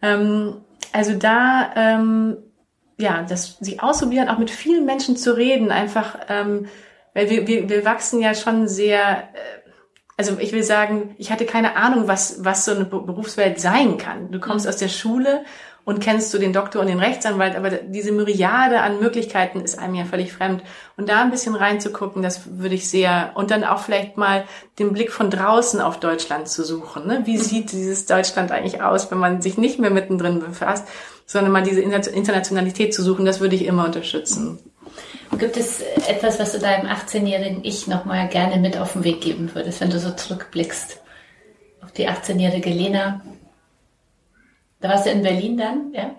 [0.00, 0.54] Ähm,
[0.94, 2.38] also da ähm,
[2.98, 6.66] ja, das sich ausprobieren, auch mit vielen Menschen zu reden, einfach ähm,
[7.16, 9.70] weil wir, wir, wir wachsen ja schon sehr, äh,
[10.18, 14.30] also ich will sagen, ich hatte keine Ahnung, was, was so eine Berufswelt sein kann.
[14.30, 14.68] Du kommst mhm.
[14.68, 15.42] aus der Schule
[15.86, 19.94] und kennst du den Doktor und den Rechtsanwalt, aber diese Myriade an Möglichkeiten ist einem
[19.94, 20.62] ja völlig fremd.
[20.98, 24.44] Und da ein bisschen reinzugucken, das würde ich sehr, und dann auch vielleicht mal
[24.78, 27.06] den Blick von draußen auf Deutschland zu suchen.
[27.06, 27.22] Ne?
[27.24, 27.42] Wie mhm.
[27.42, 30.86] sieht dieses Deutschland eigentlich aus, wenn man sich nicht mehr mittendrin befasst,
[31.26, 34.58] sondern mal diese Internationalität zu suchen, das würde ich immer unterstützen.
[35.38, 39.54] Gibt es etwas, was du deinem 18-jährigen Ich nochmal gerne mit auf den Weg geben
[39.54, 41.02] würdest, wenn du so zurückblickst
[41.82, 43.20] auf die 18-jährige Lena?
[44.80, 46.14] Da warst du in Berlin dann, ja?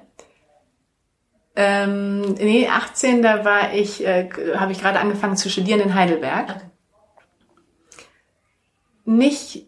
[1.55, 6.49] Ähm, nee, 18, da war ich, äh, habe ich gerade angefangen zu studieren in Heidelberg.
[6.49, 6.61] Okay.
[9.05, 9.65] Nicht,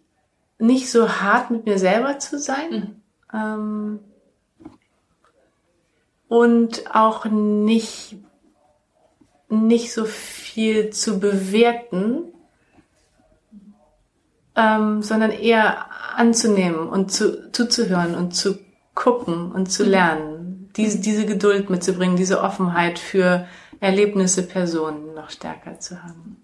[0.58, 3.00] nicht so hart mit mir selber zu sein.
[3.32, 3.36] Mhm.
[3.36, 4.00] Ähm,
[6.30, 8.16] und auch nicht
[9.48, 12.32] nicht so viel zu bewerten,
[14.54, 18.60] ähm, sondern eher anzunehmen und zu, zuzuhören und zu
[18.94, 19.90] gucken und zu mhm.
[19.90, 20.70] lernen.
[20.76, 23.48] Diese, diese Geduld mitzubringen, diese Offenheit für
[23.80, 26.40] Erlebnisse, Personen noch stärker zu haben.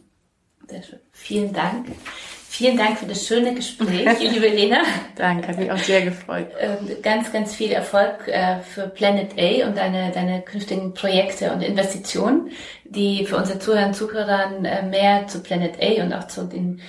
[0.69, 0.99] Sehr schön.
[1.13, 1.87] Vielen Dank.
[2.57, 4.79] Vielen Dank für das schöne Gespräch, liebe Lena.
[5.15, 6.47] Danke, hat mich auch sehr gefreut.
[6.59, 11.61] Ähm, ganz, ganz viel Erfolg äh, für Planet A und deine, deine künftigen Projekte und
[11.61, 12.49] Investitionen,
[12.85, 16.81] die für unsere Zuhörer und Zuhörer äh, mehr zu Planet A und auch zu den,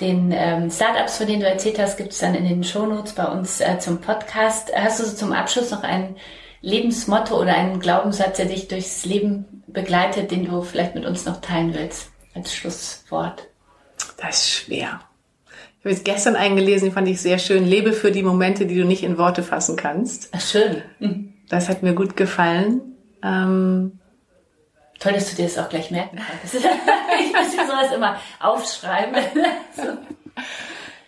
[0.00, 3.26] den ähm, Startups, von denen du erzählt hast, gibt es dann in den Shownotes bei
[3.26, 4.74] uns äh, zum Podcast.
[4.74, 6.16] Hast du so zum Abschluss noch ein
[6.62, 11.42] Lebensmotto oder einen Glaubenssatz, der dich durchs Leben begleitet, den du vielleicht mit uns noch
[11.42, 13.48] teilen willst als Schlusswort?
[14.16, 15.00] Das ist schwer.
[15.80, 17.64] Ich habe jetzt gestern eingelesen, die fand ich sehr schön.
[17.64, 20.28] Lebe für die Momente, die du nicht in Worte fassen kannst.
[20.32, 20.82] Ach, schön.
[20.98, 21.32] Mhm.
[21.48, 22.82] Das hat mir gut gefallen.
[23.22, 23.98] Ähm,
[24.98, 26.54] Toll, dass du dir das auch gleich merken kannst.
[26.54, 29.14] ich muss mir sowas immer aufschreiben.
[29.74, 29.82] so.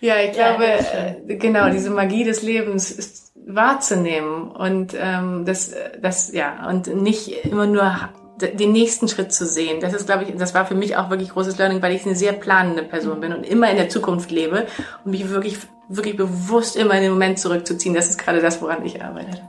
[0.00, 5.74] Ja, ich glaube, ja, äh, genau, diese Magie des Lebens ist wahrzunehmen und ähm, das,
[6.00, 8.08] das, ja, und nicht immer nur
[8.48, 9.80] den nächsten Schritt zu sehen.
[9.80, 12.14] Das ist, glaube ich, das war für mich auch wirklich großes Learning, weil ich eine
[12.14, 14.66] sehr planende Person bin und immer in der Zukunft lebe
[15.04, 17.94] und mich wirklich, wirklich bewusst immer in den Moment zurückzuziehen.
[17.94, 19.40] Das ist gerade das, woran ich arbeite.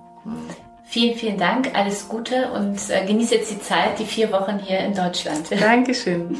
[0.86, 4.80] Vielen, vielen Dank, alles Gute und äh, genieße jetzt die Zeit, die vier Wochen hier
[4.80, 5.50] in Deutschland.
[5.60, 6.38] Dankeschön.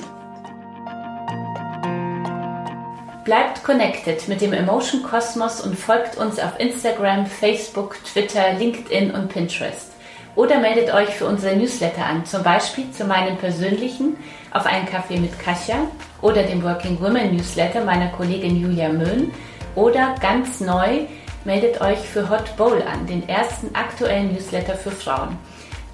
[3.24, 9.30] Bleibt connected mit dem Emotion Kosmos und folgt uns auf Instagram, Facebook, Twitter, LinkedIn und
[9.30, 9.93] Pinterest.
[10.36, 14.18] Oder meldet euch für unsere Newsletter an, zum Beispiel zu meinem persönlichen
[14.52, 15.76] auf einen Kaffee mit Kasia
[16.22, 19.32] oder dem Working Women Newsletter meiner Kollegin Julia Möhn
[19.76, 21.02] oder ganz neu
[21.46, 25.38] meldet euch für Hot Bowl an, den ersten aktuellen Newsletter für Frauen.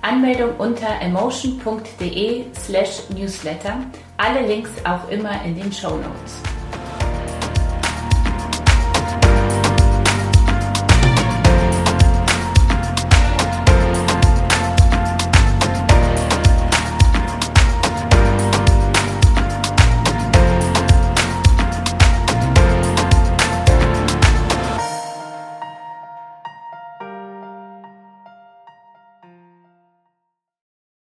[0.01, 3.79] Anmeldung unter emotion.de slash newsletter.
[4.17, 6.58] Alle Links auch immer in den Show Notes.